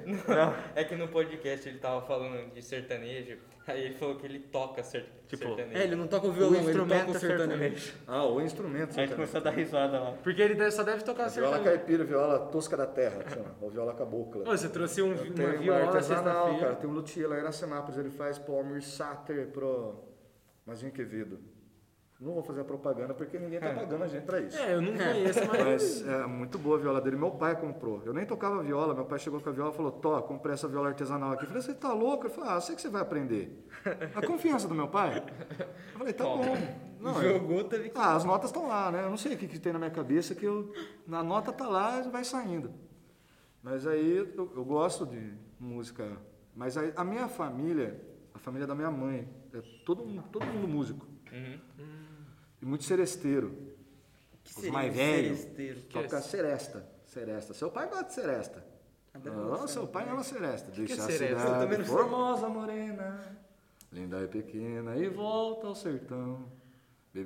É 0.77 0.85
que 0.85 0.95
no 0.95 1.09
podcast 1.09 1.69
ele 1.69 1.79
tava 1.79 2.03
falando 2.07 2.53
de 2.55 2.63
sertanejo, 2.63 3.37
aí 3.67 3.83
ele 3.87 3.95
falou 3.97 4.15
que 4.15 4.27
ele 4.27 4.39
toca 4.39 4.81
ser... 4.85 5.07
sertanejo. 5.29 5.77
É, 5.77 5.83
ele 5.83 5.97
não 5.97 6.07
toca 6.07 6.29
o 6.29 6.33
violão, 6.33 6.55
ele 6.55 6.67
instrumento 6.69 7.07
toca 7.07 7.19
o 7.19 7.21
sertanejo. 7.21 7.95
Ah, 8.07 8.25
o 8.27 8.41
instrumento. 8.41 8.83
A 8.83 8.85
gente 8.85 8.95
sertanejo. 8.95 9.15
começou 9.17 9.41
a 9.41 9.43
dar 9.43 9.51
risada 9.51 9.99
lá. 9.99 10.13
Porque 10.23 10.41
ele 10.41 10.71
só 10.71 10.85
deve 10.85 11.03
tocar 11.03 11.29
Viola 11.29 11.57
sertanejo. 11.57 11.65
caipira, 11.65 12.05
viola 12.05 12.39
tosca 12.47 12.77
da 12.77 12.87
terra, 12.87 13.25
chama. 13.29 13.57
Ou 13.61 13.69
viola 13.69 13.93
cabocla. 13.93 14.43
Ô, 14.49 14.57
você 14.57 14.69
trouxe 14.69 15.03
um, 15.03 15.13
uma 15.13 15.17
uma 15.17 15.53
viola 15.57 15.87
artesanal, 15.87 16.57
cara. 16.61 16.77
Tem 16.77 16.89
um 16.89 16.93
luthier 16.93 17.29
lá 17.29 17.37
em 17.39 17.41
Iracemápolis, 17.41 17.99
ele 17.99 18.11
faz 18.11 18.39
pro 18.39 18.55
Almir 18.55 18.83
Sater, 18.83 19.49
pro 19.49 20.06
Mazinho 20.67 20.93
Quevedo. 20.93 21.39
Não 22.19 22.33
vou 22.33 22.43
fazer 22.43 22.63
a 22.63 22.65
propaganda 22.65 23.13
porque 23.13 23.39
ninguém 23.39 23.61
tá 23.61 23.75
pagando 23.75 24.03
a 24.05 24.09
gente 24.09 24.25
pra 24.25 24.41
isso. 24.41 24.57
É, 24.57 24.73
eu 24.75 24.81
não 24.81 24.97
conheço, 24.97 25.39
mas. 25.47 25.65
Mas 25.67 26.09
é 26.09 26.27
muito 26.27 26.59
boa 26.59 26.79
a 26.79 26.81
viola 26.81 26.99
dele. 26.99 27.15
Meu 27.15 27.31
pai 27.33 27.61
comprou. 27.61 28.03
Eu 28.07 28.15
nem 28.15 28.25
tocava 28.25 28.63
viola. 28.63 28.95
Meu 28.95 29.05
pai 29.05 29.19
chegou 29.19 29.39
com 29.39 29.51
a 29.51 29.53
viola 29.53 29.71
e 29.71 29.77
falou: 29.77 29.93
Tó, 29.93 30.23
comprei 30.23 30.55
essa 30.55 30.67
viola 30.67 30.89
artesanal 30.89 31.33
aqui. 31.33 31.45
Eu 31.45 31.49
falei: 31.49 31.63
Você 31.63 31.75
tá 31.75 31.93
louco? 31.93 32.27
Ele 32.27 32.33
falou: 32.33 32.49
Ah, 32.51 32.61
sei 32.63 32.75
que 32.75 32.81
você 32.81 32.89
vai 32.89 33.03
aprender. 33.03 33.69
A 34.15 34.27
confiança 34.27 34.67
do 34.67 34.75
meu 34.75 34.89
pai. 34.89 35.23
Eu 35.93 35.99
falei: 35.99 36.15
Tá 36.15 36.25
bom. 36.25 36.43
Não, 37.01 37.21
é- 37.21 37.35
Jogou, 37.35 37.65
teve 37.65 37.91
que. 37.91 37.99
ah, 37.99 38.15
as 38.17 38.25
notas 38.25 38.49
estão 38.49 38.67
lá, 38.67 38.91
né? 38.91 39.05
Eu 39.05 39.11
não 39.11 39.19
sei 39.19 39.35
o 39.35 39.37
que, 39.37 39.47
que 39.47 39.59
tem 39.59 39.75
na 39.75 39.79
minha 39.79 39.91
cabeça 39.91 40.35
que 40.35 40.47
eu. 40.47 40.73
Na 41.07 41.23
nota 41.23 41.53
tá 41.53 41.69
lá 41.69 42.01
e 42.01 42.09
vai 42.09 42.25
saindo. 42.25 42.73
Mas 43.63 43.87
aí 43.87 44.17
eu, 44.17 44.51
eu 44.57 44.65
gosto 44.65 45.05
de 45.05 45.35
música. 45.61 46.17
Mas 46.55 46.79
aí, 46.79 46.95
a 46.97 47.05
minha 47.05 47.29
família, 47.29 48.01
a 48.37 48.39
família 48.39 48.67
da 48.67 48.75
minha 48.75 48.91
mãe, 48.91 49.27
é 49.55 49.61
todo, 49.85 50.05
mundo- 50.05 50.25
todo 50.31 50.45
mundo 50.47 50.69
músico. 50.69 51.07
Uhum. 51.33 51.59
E 52.61 52.67
muito 52.67 52.85
seresteiro. 52.85 53.75
Que 54.45 54.61
Os 54.61 54.69
mais 54.69 54.95
velhos. 54.95 55.45
Toca 55.91 56.21
seresta. 56.21 56.87
Seresta. 57.07 57.55
Seu 57.55 57.71
pai 57.71 57.89
gosta 57.89 58.05
de 58.05 58.15
seresta. 58.15 58.65
Não, 59.25 59.67
seu 59.67 59.87
pai 59.87 60.09
ama 60.09 60.23
seresta. 60.23 60.71
Deixa 60.71 60.95
que 60.95 61.01
é 61.01 61.05
a 61.05 61.07
seresta? 61.07 61.41
Cidade 61.41 61.77
sei. 61.77 61.85
formosa, 61.85 62.49
morena, 62.49 63.39
linda 63.91 64.23
e 64.23 64.29
pequena, 64.29 64.95
e 64.97 65.09
volta 65.09 65.67
ao 65.69 65.75
sertão. 65.75 66.53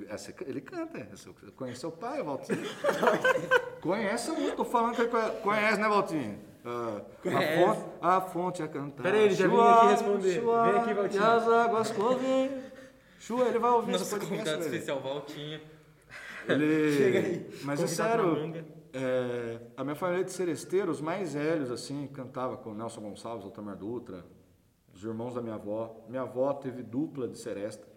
Essa- 0.07 0.33
ele 0.47 0.61
canta, 0.61 0.97
é. 0.99 1.07
Conhece 1.53 1.81
seu 1.81 1.91
pai, 1.91 2.23
Valtinho? 2.23 2.61
conhece 3.81 4.31
muito, 4.31 4.55
tô 4.55 4.63
falando 4.65 4.95
que 4.95 5.05
conhece, 5.41 5.81
né, 5.81 5.89
Valtinho? 5.89 6.39
Ah, 6.63 7.01
a, 7.25 7.65
fonte, 7.65 7.83
a 8.01 8.21
fonte 8.21 8.63
é 8.63 8.67
cantar. 8.67 9.03
Pera 9.03 9.17
aí, 9.17 9.23
ele 9.23 9.33
já 9.33 9.49
Chua, 9.49 9.75
aqui 9.75 9.87
responder. 9.87 10.33
chua, 10.39 10.63
Vem 10.63 10.81
aqui, 10.81 10.93
Valtinho. 10.93 11.21
E 11.21 11.25
as 11.25 11.47
águas 11.47 11.91
correm. 11.91 12.51
Chua, 13.19 13.45
ele 13.47 13.59
vai 13.59 13.71
ouvir 13.71 13.91
Nosso 13.93 14.19
convidado 14.19 14.61
especial, 14.61 14.99
Valtinha. 14.99 15.61
Ele... 16.47 16.91
Chega 16.97 17.19
aí. 17.19 17.49
Mas 17.63 17.81
é 17.81 17.87
sério, 17.87 18.65
é, 18.93 19.59
a 19.77 19.83
minha 19.83 19.95
família 19.95 20.23
de 20.23 20.31
seresteiros, 20.31 20.97
os 20.97 21.01
mais 21.01 21.33
velhos, 21.33 21.71
assim, 21.71 22.07
cantava 22.07 22.57
com 22.57 22.73
Nelson 22.73 23.01
Gonçalves, 23.01 23.45
Altamar 23.45 23.75
Dutra, 23.75 24.25
os 24.93 25.03
irmãos 25.03 25.33
da 25.33 25.41
minha 25.41 25.55
avó. 25.55 26.03
Minha 26.09 26.23
avó 26.23 26.53
teve 26.53 26.83
dupla 26.83 27.27
de 27.27 27.37
seresta, 27.37 27.87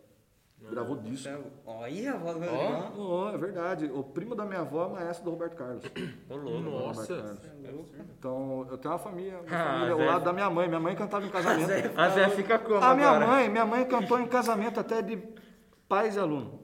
gravou 0.71 0.97
disco. 0.97 1.29
Ó, 1.67 1.83
aí 1.83 2.07
a 2.07 2.17
voz 2.17 2.37
do 2.39 2.45
Ó. 2.47 2.93
Oh, 2.97 3.35
é 3.35 3.39
verdade. 3.39 3.91
O 3.93 4.03
primo 4.03 4.35
da 4.35 4.45
minha 4.45 4.61
avó 4.61 4.87
é 4.87 4.89
maestro 4.93 5.25
do 5.25 5.31
Roberto 5.31 5.57
Carlos. 5.57 5.85
Ô, 6.29 6.37
louco. 6.37 6.61
Nossa. 6.61 7.15
Roberto 7.15 7.41
Carlos. 7.63 7.93
Então, 8.19 8.67
eu 8.71 8.79
tenho 8.79 8.93
uma 8.93 8.99
família, 8.99 9.39
uma 9.41 9.47
Ah, 9.57 9.65
família 9.73 9.97
Zé. 9.97 10.05
lado 10.07 10.25
da 10.25 10.33
minha 10.33 10.51
mãe. 10.51 10.69
Minha 10.69 10.81
mãe 10.81 10.95
cantava 10.97 11.27
em 11.27 11.31
casamento. 11.31 11.71
A 11.99 12.09
Zé 12.11 12.29
fica 12.31 12.59
como 12.59 12.77
A 12.83 12.95
minha 12.95 13.09
agora? 13.09 13.27
mãe, 13.27 13.49
minha 13.49 13.67
mãe 13.67 13.85
cantou 13.85 14.19
em 14.21 14.27
casamento 14.27 14.81
até 14.81 15.03
de 15.03 15.17
pais 15.89 16.17
e 16.17 16.19
aluno. 16.19 16.61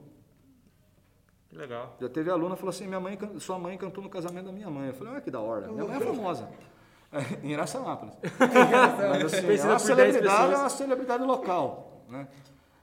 Que 1.49 1.57
legal. 1.57 1.97
Já 1.99 2.07
teve 2.07 2.31
aluna 2.31 2.55
que 2.55 2.61
falou 2.61 2.69
assim, 2.69 2.87
minha 2.87 2.99
mãe, 2.99 3.19
sua 3.39 3.59
mãe 3.59 3.77
cantou 3.77 4.01
no 4.03 4.09
casamento 4.09 4.45
da 4.45 4.51
minha 4.53 4.69
mãe. 4.69 4.87
Eu 4.87 4.93
falei, 4.93 5.13
olha 5.13 5.21
que 5.21 5.29
da 5.29 5.41
hora. 5.41 5.67
Minha 5.67 5.83
mãe 5.85 5.97
é 5.97 5.99
famosa. 5.99 6.47
É, 7.11 7.19
em 7.45 7.51
Iracemápolis. 7.51 8.15
Mas 8.39 9.33
assim, 9.33 9.47
é 9.47 9.51
uma 9.51 9.57
por 9.57 9.65
10 9.67 9.81
celebridade, 9.81 10.53
é 10.53 10.57
uma 10.57 10.69
celebridade 10.69 11.23
local. 11.25 12.05
Né? 12.07 12.25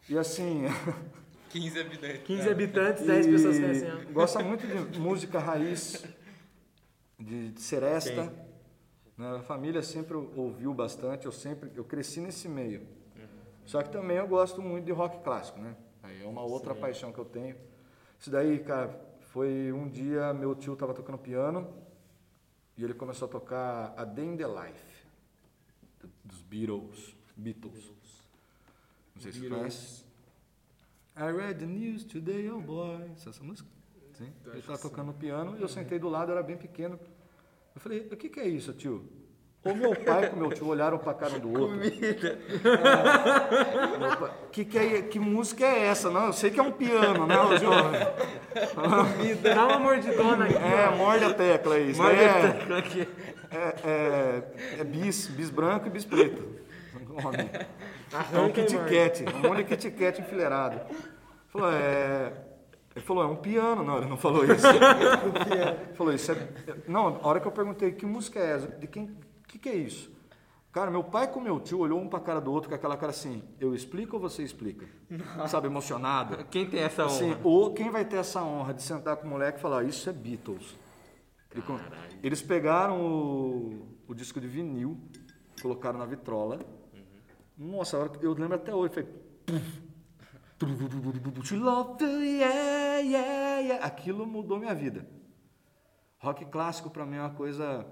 E 0.08 0.16
assim, 0.16 0.62
15 1.50 1.80
habitantes. 1.80 2.22
15 2.24 2.48
habitantes, 2.48 3.06
10 3.06 3.26
e 3.26 3.30
pessoas 3.30 3.58
conhecem 3.58 3.88
ela. 3.88 4.04
gosta 4.04 4.42
muito 4.42 4.66
de 4.66 4.98
música 5.00 5.38
raiz, 5.38 6.04
de, 7.18 7.50
de 7.52 7.60
seresta. 7.60 8.32
Né? 9.16 9.36
A 9.36 9.42
família 9.42 9.82
sempre 9.82 10.16
ouviu 10.16 10.72
bastante, 10.72 11.26
eu 11.26 11.32
sempre, 11.32 11.70
eu 11.74 11.84
cresci 11.84 12.20
nesse 12.20 12.48
meio. 12.48 12.86
Só 13.66 13.82
que 13.82 13.90
também 13.90 14.16
eu 14.16 14.26
gosto 14.26 14.62
muito 14.62 14.86
de 14.86 14.92
rock 14.92 15.22
clássico, 15.22 15.60
né? 15.60 15.76
Aí 16.02 16.22
é 16.22 16.26
uma 16.26 16.42
outra 16.42 16.74
paixão 16.74 17.12
que 17.12 17.18
eu 17.18 17.24
tenho. 17.24 17.54
Isso 18.18 18.30
daí, 18.30 18.60
cara, 18.60 18.98
foi 19.20 19.70
um 19.72 19.86
dia 19.88 20.32
meu 20.32 20.54
tio 20.54 20.74
tava 20.74 20.94
tocando 20.94 21.18
piano 21.18 21.70
e 22.78 22.84
ele 22.84 22.94
começou 22.94 23.28
a 23.28 23.30
tocar 23.30 23.92
A 23.94 24.04
Day 24.04 24.24
in 24.24 24.36
the 24.38 24.46
Life 24.46 25.06
dos 26.24 26.40
Beatles. 26.42 27.14
Beatles. 27.36 27.92
Não 29.18 29.22
sei 29.22 29.32
se 29.32 29.40
você 29.40 29.48
conhece. 29.48 30.04
I 31.16 31.32
read 31.32 31.58
the 31.58 31.66
news 31.66 32.04
today, 32.04 32.48
oh 32.50 32.60
boy. 32.60 33.10
Essa 33.16 33.42
música? 33.42 33.68
Sim. 34.12 34.32
Ele 34.46 34.58
estava 34.60 34.78
tocando 34.78 35.12
piano 35.12 35.56
e 35.58 35.62
eu 35.62 35.68
sentei 35.68 35.98
do 35.98 36.08
lado, 36.08 36.30
era 36.30 36.40
bem 36.40 36.56
pequeno. 36.56 37.00
Eu 37.74 37.80
falei, 37.80 38.08
o 38.12 38.16
que, 38.16 38.28
que 38.28 38.38
é 38.38 38.46
isso, 38.46 38.72
tio? 38.72 39.04
O 39.64 39.74
meu 39.74 39.92
pai 39.96 40.26
e 40.26 40.28
o 40.28 40.36
meu 40.36 40.52
tio 40.52 40.68
olharam 40.68 40.98
pra 40.98 41.12
cara 41.14 41.40
do 41.40 41.50
outro. 41.50 41.76
Meu 43.98 44.16
pai, 44.16 44.30
que, 44.52 44.64
que, 44.64 44.78
é, 44.78 45.02
que 45.02 45.18
música 45.18 45.66
é 45.66 45.86
essa? 45.86 46.08
Não, 46.10 46.26
eu 46.26 46.32
sei 46.32 46.52
que 46.52 46.60
é 46.60 46.62
um 46.62 46.70
piano, 46.70 47.26
né, 47.26 47.34
jovem? 47.60 48.00
Dá 49.42 49.66
uma 49.66 49.80
mordidona 49.80 50.44
aqui. 50.44 50.54
É, 50.54 50.96
morde 50.96 51.24
a 51.24 51.34
tecla 51.34 51.74
aí. 51.74 51.90
isso 51.90 52.00
Morde 52.00 52.20
é, 52.20 52.30
a 52.30 52.52
tecla 52.52 52.78
aqui. 52.78 53.08
É, 53.50 53.74
é, 53.84 54.44
é 54.78 54.84
bis, 54.84 55.26
bis 55.26 55.50
branco 55.50 55.88
e 55.88 55.90
bis 55.90 56.04
preto. 56.04 56.56
Nome. 58.12 58.24
É 58.32 58.36
um 58.36 58.40
Arranca 58.40 58.62
Kit. 58.64 58.76
Kat, 58.78 59.24
um 59.36 59.48
monte 59.48 59.58
de 59.58 59.64
Kit 59.64 59.90
Kat 59.92 60.20
enfileirado. 60.20 60.80
Falou, 61.48 61.70
é... 61.72 62.32
Ele 62.96 63.04
falou, 63.04 63.22
é 63.22 63.26
um 63.26 63.36
piano. 63.36 63.84
Não, 63.84 63.98
ele 63.98 64.06
não 64.06 64.16
falou 64.16 64.44
isso. 64.44 64.66
Ele 64.66 65.94
falou, 65.94 66.12
isso 66.12 66.32
é... 66.32 66.48
Não, 66.86 67.20
a 67.22 67.28
hora 67.28 67.40
que 67.40 67.46
eu 67.46 67.52
perguntei, 67.52 67.92
que 67.92 68.04
música 68.06 68.38
é 68.40 68.52
essa? 68.52 68.66
De 68.68 68.86
quem... 68.86 69.04
O 69.04 69.48
que, 69.48 69.58
que 69.58 69.68
é 69.68 69.74
isso? 69.74 70.10
Cara, 70.70 70.90
meu 70.90 71.02
pai 71.02 71.26
com 71.28 71.40
meu 71.40 71.58
tio 71.58 71.78
olhou 71.78 71.98
um 71.98 72.08
pra 72.08 72.20
cara 72.20 72.40
do 72.40 72.52
outro 72.52 72.68
com 72.68 72.74
aquela 72.74 72.96
cara 72.96 73.10
assim, 73.10 73.42
eu 73.58 73.74
explico 73.74 74.16
ou 74.16 74.20
você 74.22 74.42
explica? 74.42 74.86
Sabe, 75.48 75.66
emocionado. 75.66 76.44
Quem 76.50 76.66
tem 76.68 76.80
essa 76.80 77.06
Assim, 77.06 77.30
honra? 77.30 77.40
ou 77.42 77.72
quem 77.72 77.90
vai 77.90 78.04
ter 78.04 78.16
essa 78.16 78.42
honra 78.42 78.74
de 78.74 78.82
sentar 78.82 79.16
com 79.16 79.26
o 79.26 79.30
moleque 79.30 79.58
e 79.58 79.62
falar, 79.62 79.84
isso 79.84 80.08
é 80.10 80.12
Beatles. 80.12 80.76
Eles 82.22 82.42
pegaram 82.42 83.00
o, 83.00 83.88
o 84.06 84.14
disco 84.14 84.38
de 84.40 84.46
vinil, 84.46 84.98
colocaram 85.62 85.98
na 85.98 86.04
vitrola. 86.04 86.58
Nossa, 87.58 87.96
a 87.96 88.00
hora 88.00 88.08
que- 88.10 88.24
eu 88.24 88.32
lembro 88.34 88.54
até 88.56 88.72
hoje, 88.74 88.94
foi. 88.94 89.06
To 91.42 91.56
love 91.56 92.02
you, 92.04 92.22
yeah, 92.22 92.98
yeah, 92.98 93.58
yeah. 93.60 93.84
Aquilo 93.86 94.26
mudou 94.26 94.58
minha 94.58 94.74
vida. 94.74 95.06
Rock 96.18 96.44
clássico 96.46 96.90
pra 96.90 97.06
mim 97.06 97.16
é 97.16 97.20
uma 97.20 97.30
coisa. 97.34 97.86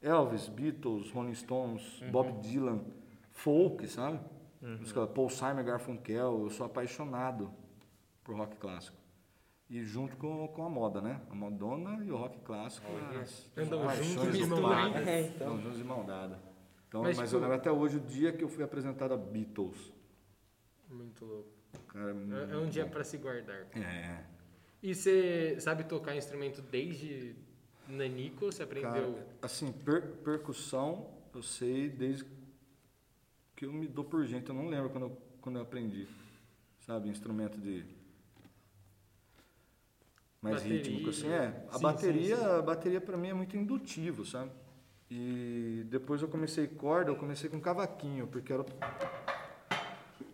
Elvis, 0.00 0.48
Beatles, 0.48 1.10
Rolling 1.10 1.34
Stones, 1.34 2.00
Bob 2.12 2.30
Dylan, 2.40 2.84
folk, 3.30 3.86
sabe? 3.88 4.20
Música 4.60 5.06
Paul 5.06 5.28
Simon, 5.30 5.64
Garfunkel. 5.64 6.42
Eu 6.44 6.50
sou 6.50 6.66
apaixonado 6.66 7.50
por 8.22 8.36
rock 8.36 8.56
clássico. 8.56 8.96
E 9.68 9.82
junto 9.82 10.16
com, 10.16 10.46
com 10.48 10.64
a 10.64 10.68
moda, 10.70 11.00
né? 11.00 11.20
A 11.30 11.34
modona 11.34 12.04
e 12.04 12.10
o 12.12 12.16
rock 12.16 12.38
clássico. 12.40 12.86
as- 13.20 13.50
Andam 13.56 13.80
as 13.80 13.86
paixões 13.96 14.12
juntos 14.14 14.38
de 14.38 14.46
do 14.46 14.60
mão 14.60 14.68
dada. 14.70 15.10
É, 15.10 15.20
então. 15.22 15.46
Andam 15.48 15.60
juntos 15.62 15.78
de 15.78 15.84
mão 15.84 16.04
dada. 16.04 16.38
Então, 16.94 17.02
Mas, 17.02 17.16
mas 17.16 17.28
tipo- 17.28 17.38
eu 17.38 17.40
lembro 17.40 17.56
até 17.56 17.72
hoje 17.72 17.96
o 17.96 18.00
dia 18.00 18.32
que 18.32 18.44
eu 18.44 18.48
fui 18.48 18.62
apresentado 18.62 19.12
a 19.12 19.16
Beatles. 19.16 19.92
Muito 20.88 21.24
louco. 21.24 21.48
Cara, 21.88 22.12
É, 22.12 22.54
é 22.54 22.56
um 22.56 22.68
dia 22.68 22.86
pra 22.86 23.02
se 23.02 23.18
guardar. 23.18 23.66
É. 23.76 24.24
E 24.80 24.94
você 24.94 25.58
sabe 25.58 25.82
tocar 25.82 26.14
instrumento 26.14 26.62
desde 26.62 27.34
nanico? 27.88 28.46
Você 28.46 28.62
aprendeu? 28.62 29.14
Cara, 29.14 29.26
assim, 29.42 29.72
per- 29.72 30.06
percussão, 30.22 31.10
eu 31.34 31.42
sei 31.42 31.88
desde 31.88 32.24
que 33.56 33.64
eu 33.66 33.72
me 33.72 33.88
dou 33.88 34.04
por 34.04 34.24
gente. 34.24 34.48
Eu 34.48 34.54
não 34.54 34.68
lembro 34.68 34.88
quando 34.90 35.06
eu, 35.06 35.18
quando 35.40 35.56
eu 35.56 35.62
aprendi. 35.62 36.06
Sabe, 36.86 37.08
instrumento 37.08 37.58
de. 37.58 37.84
Mais 40.40 40.56
Bateria. 40.58 40.76
rítmico, 40.78 41.10
assim, 41.10 41.28
é. 41.28 41.66
A 41.70 41.76
Sim, 41.76 41.82
bateria, 41.82 42.36
sim, 42.36 42.42
sim. 42.42 42.48
a 42.50 42.62
bateria 42.62 43.00
para 43.00 43.16
mim 43.16 43.28
é 43.30 43.34
muito 43.34 43.56
indutivo, 43.56 44.24
sabe? 44.24 44.52
E 45.10 45.84
depois 45.88 46.22
eu 46.22 46.28
comecei 46.28 46.66
corda, 46.66 47.10
eu 47.10 47.16
comecei 47.16 47.48
com 47.50 47.60
cavaquinho, 47.60 48.26
porque 48.26 48.52
era, 48.52 48.64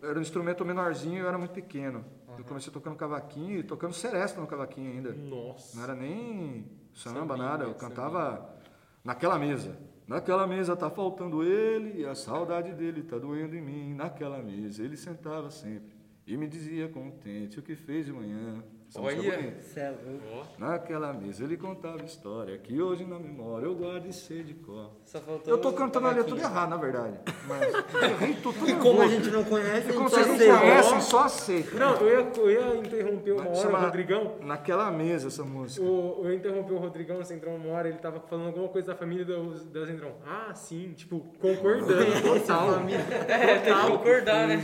era 0.01 0.17
um 0.17 0.21
instrumento 0.21 0.65
menorzinho 0.65 1.15
e 1.15 1.19
eu 1.19 1.27
era 1.27 1.37
muito 1.37 1.51
pequeno. 1.51 2.03
Eu 2.37 2.45
comecei 2.45 2.71
tocando 2.71 2.95
cavaquinho 2.95 3.59
e 3.59 3.63
tocando 3.63 3.93
seresta 3.93 4.39
no 4.39 4.47
cavaquinho 4.47 4.91
ainda. 4.91 5.11
Nossa. 5.11 5.75
Não 5.75 5.83
era 5.83 5.95
nem 5.95 6.65
samba, 6.93 7.35
Sambinha, 7.35 7.37
nada. 7.37 7.63
Eu 7.65 7.73
sambinha. 7.73 7.89
cantava 7.89 8.55
naquela 9.03 9.37
mesa. 9.37 9.77
Naquela 10.07 10.47
mesa 10.47 10.75
tá 10.75 10.89
faltando 10.89 11.43
ele 11.43 12.01
e 12.01 12.05
a 12.05 12.15
saudade 12.15 12.73
dele 12.73 13.03
tá 13.03 13.17
doendo 13.17 13.55
em 13.55 13.61
mim. 13.61 13.93
Naquela 13.93 14.41
mesa 14.41 14.83
ele 14.83 14.97
sentava 14.97 15.51
sempre 15.51 16.01
e 16.25 16.37
me 16.37 16.47
dizia 16.47 16.87
contente 16.89 17.59
o 17.59 17.61
que 17.61 17.75
fez 17.75 18.05
de 18.05 18.13
manhã. 18.13 18.63
Essa 18.91 18.99
é 18.99 19.01
Olha. 19.03 19.97
louco. 20.33 20.47
Naquela 20.57 21.13
mesa 21.13 21.45
ele 21.45 21.55
contava 21.55 22.03
história 22.03 22.57
que 22.57 22.81
hoje 22.81 23.05
na 23.05 23.17
memória 23.17 23.65
eu 23.65 23.73
guardo 23.73 24.05
e 24.05 24.11
sei 24.11 24.43
de 24.43 24.53
cor. 24.53 24.91
Só 25.05 25.21
faltou 25.21 25.53
Eu 25.53 25.61
tô 25.61 25.69
o 25.69 25.73
cantando 25.73 26.07
ali 26.07 26.21
tudo 26.25 26.41
errado, 26.41 26.69
na 26.69 26.75
verdade. 26.75 27.17
Mas 27.47 27.71
eu 27.73 28.35
tudo, 28.41 28.59
tudo 28.59 28.69
E 28.69 28.75
como 28.75 29.01
a 29.01 29.07
gente 29.07 29.29
não 29.29 29.45
conhece, 29.45 29.87
a 29.87 29.91
E 29.91 29.93
como 29.93 30.09
gente 30.09 30.19
só 30.19 30.33
vocês 30.33 30.49
não 30.49 30.59
conhecem, 30.59 31.01
só 31.01 31.23
aceita. 31.23 31.77
Não, 31.77 31.95
eu 31.95 32.19
ia, 32.19 32.31
eu 32.35 32.51
ia 32.51 32.75
interromper 32.75 33.31
uma 33.31 33.49
hora 33.49 33.69
o 33.69 33.81
Rodrigão. 33.81 34.35
Naquela 34.41 34.91
mesa 34.91 35.29
essa 35.29 35.43
música. 35.45 35.85
O, 35.85 36.21
eu 36.25 36.33
interrompi 36.33 36.73
o 36.73 36.77
Rodrigão, 36.77 37.17
você 37.17 37.33
entrou 37.33 37.55
uma 37.55 37.69
hora, 37.73 37.87
ele 37.87 37.97
tava 37.97 38.19
falando 38.19 38.47
alguma 38.47 38.67
coisa 38.67 38.89
da 38.89 38.95
família 38.95 39.23
do 39.23 39.51
do 39.51 39.85
Zendrão. 39.85 40.15
Ah, 40.25 40.53
sim, 40.53 40.91
tipo, 40.93 41.21
concordando. 41.39 41.93
total. 42.21 42.81
É, 43.27 43.59
tem 43.59 43.73
que 43.73 43.87
concordar, 43.87 44.47
né? 44.47 44.57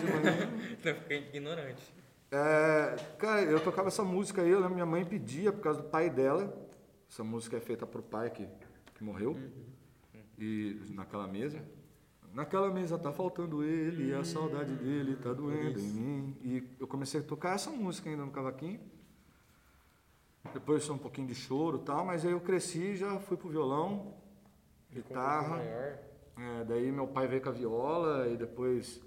Não 0.83 0.93
fica 0.95 1.13
ignorante. 1.13 1.96
É, 2.31 2.95
cara, 3.17 3.41
eu 3.43 3.59
tocava 3.63 3.87
essa 3.87 4.03
música 4.03 4.41
aí, 4.41 4.49
eu 4.49 4.59
lembro 4.59 4.73
minha 4.73 4.85
mãe 4.85 5.05
pedia 5.05 5.51
por 5.51 5.61
causa 5.61 5.81
do 5.81 5.87
pai 5.87 6.09
dela. 6.09 6.67
Essa 7.09 7.23
música 7.23 7.57
é 7.57 7.59
feita 7.59 7.85
pro 7.85 8.03
pai 8.03 8.29
que, 8.29 8.47
que 8.95 9.03
morreu. 9.03 9.37
E 10.37 10.81
naquela 10.89 11.27
mesa. 11.27 11.63
Naquela 12.33 12.69
mesa 12.69 12.99
tá 12.99 13.11
faltando 13.11 13.63
ele, 13.63 14.13
a 14.13 14.23
saudade 14.23 14.75
dele 14.75 15.15
tá 15.15 15.33
doendo 15.33 15.79
em 15.79 15.87
mim. 15.87 16.37
E 16.43 16.63
eu 16.79 16.85
comecei 16.85 17.21
a 17.21 17.23
tocar 17.23 17.55
essa 17.55 17.71
música 17.71 18.09
ainda 18.09 18.25
no 18.25 18.31
cavaquinho. 18.31 18.79
Depois 20.53 20.83
só 20.83 20.93
um 20.93 20.97
pouquinho 20.97 21.27
de 21.27 21.35
choro 21.35 21.79
e 21.81 21.85
tal, 21.85 22.05
mas 22.05 22.25
aí 22.25 22.31
eu 22.31 22.39
cresci 22.39 22.95
já 22.95 23.19
fui 23.19 23.37
pro 23.37 23.49
violão, 23.49 24.13
guitarra. 24.91 25.61
É, 26.37 26.63
daí 26.65 26.91
meu 26.91 27.07
pai 27.07 27.27
veio 27.27 27.41
com 27.41 27.49
a 27.49 27.51
viola 27.51 28.27
e 28.27 28.37
depois 28.37 29.01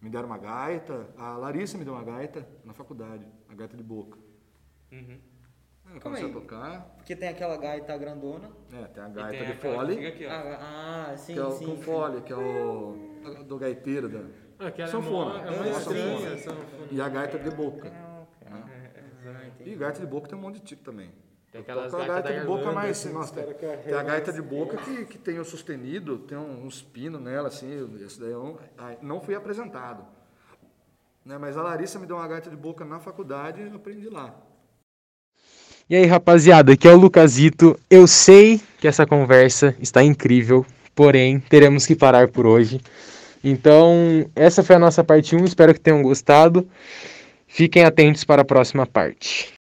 me 0.00 0.08
deram 0.10 0.26
uma 0.26 0.38
gaita. 0.38 1.08
A 1.16 1.36
Larissa 1.36 1.76
me 1.78 1.84
deu 1.84 1.94
uma 1.94 2.04
gaita 2.04 2.46
na 2.64 2.72
faculdade, 2.72 3.26
a 3.48 3.54
gaita 3.54 3.76
de 3.76 3.82
boca. 3.82 4.18
Uhum. 4.92 5.18
Eu 5.86 5.92
Como 5.92 6.00
comecei 6.02 6.24
a 6.24 6.28
aí? 6.28 6.32
tocar. 6.34 6.80
Porque 6.96 7.16
tem 7.16 7.28
aquela 7.28 7.56
gaita 7.56 7.96
grandona. 7.96 8.50
É, 8.72 8.84
tem 8.88 9.02
a 9.02 9.08
gaita 9.08 9.44
tem 9.44 9.46
de 9.46 9.60
fole, 9.60 10.06
aqui. 10.06 10.26
Ah, 10.26 11.06
ah, 11.10 11.16
sim, 11.16 11.32
que 11.32 11.38
é 11.38 11.44
o 11.44 11.50
sim. 11.52 11.64
com 11.66 11.76
sim. 11.76 11.82
fole, 11.82 12.20
que 12.20 12.32
é 12.32 12.36
o 12.36 13.44
do 13.46 13.58
gaiteiro 13.58 14.08
da. 14.08 14.20
Ah, 14.58 14.70
que 14.70 14.86
Sanfona. 14.86 15.40
É 15.40 15.50
uma 15.50 15.66
É, 15.66 15.70
estranha, 15.70 16.38
sanfona. 16.38 16.38
sanfona. 16.60 16.88
E 16.90 17.00
a 17.00 17.08
gaita 17.08 17.38
de 17.38 17.50
boca. 17.50 17.90
Ah, 18.50 19.46
entendi. 19.46 19.70
E 19.70 19.76
gaita 19.76 20.00
de 20.00 20.06
boca 20.06 20.28
tem 20.28 20.36
um 20.38 20.42
monte 20.42 20.56
de 20.56 20.62
tipo 20.62 20.82
também. 20.82 21.10
Tem 21.50 21.60
aquelas 21.62 21.90
toco 21.90 22.02
a 22.02 22.06
gaitas 22.06 22.24
gaita 22.24 22.34
da 22.34 22.40
de 22.40 22.46
boca 22.46 22.72
mais. 22.72 22.90
assim, 22.98 23.12
nossa, 23.12 23.40
os 23.40 23.56
tem, 23.56 23.78
tem 23.78 23.94
a 23.94 24.02
gaita 24.02 24.30
assim, 24.30 24.42
de 24.42 24.46
boca 24.46 24.76
que, 24.76 25.04
que 25.06 25.18
tem 25.18 25.38
o 25.38 25.44
sustenido, 25.44 26.18
tem 26.18 26.36
um- 26.36 26.66
uns 26.66 26.82
pinos 26.82 27.20
nela, 27.20 27.48
assim. 27.48 27.88
Esse 28.04 28.20
daí 28.20 28.30
eu 28.32 28.42
não, 28.42 28.96
não 29.16 29.20
fui 29.20 29.34
apresentado. 29.34 30.04
Né, 31.24 31.36
mas 31.38 31.56
a 31.56 31.62
Larissa 31.62 31.98
me 31.98 32.06
deu 32.06 32.16
uma 32.16 32.28
gaita 32.28 32.48
de 32.50 32.56
boca 32.56 32.84
na 32.84 33.00
faculdade 33.00 33.60
e 33.62 33.66
eu 33.66 33.76
aprendi 33.76 34.08
lá. 34.08 34.34
E 35.90 35.96
aí, 35.96 36.04
rapaziada, 36.04 36.72
aqui 36.72 36.86
é 36.86 36.92
o 36.92 36.96
Lucasito. 36.98 37.78
Eu 37.88 38.06
sei 38.06 38.60
que 38.78 38.86
essa 38.86 39.06
conversa 39.06 39.74
está 39.80 40.02
incrível, 40.02 40.64
porém, 40.94 41.40
teremos 41.40 41.86
que 41.86 41.96
parar 41.96 42.28
por 42.28 42.46
hoje. 42.46 42.80
Então, 43.42 44.28
essa 44.36 44.62
foi 44.62 44.76
a 44.76 44.78
nossa 44.78 45.02
parte 45.02 45.34
1. 45.34 45.44
Espero 45.44 45.72
que 45.72 45.80
tenham 45.80 46.02
gostado. 46.02 46.68
Fiquem 47.46 47.84
atentos 47.84 48.24
para 48.24 48.42
a 48.42 48.44
próxima 48.44 48.86
parte. 48.86 49.57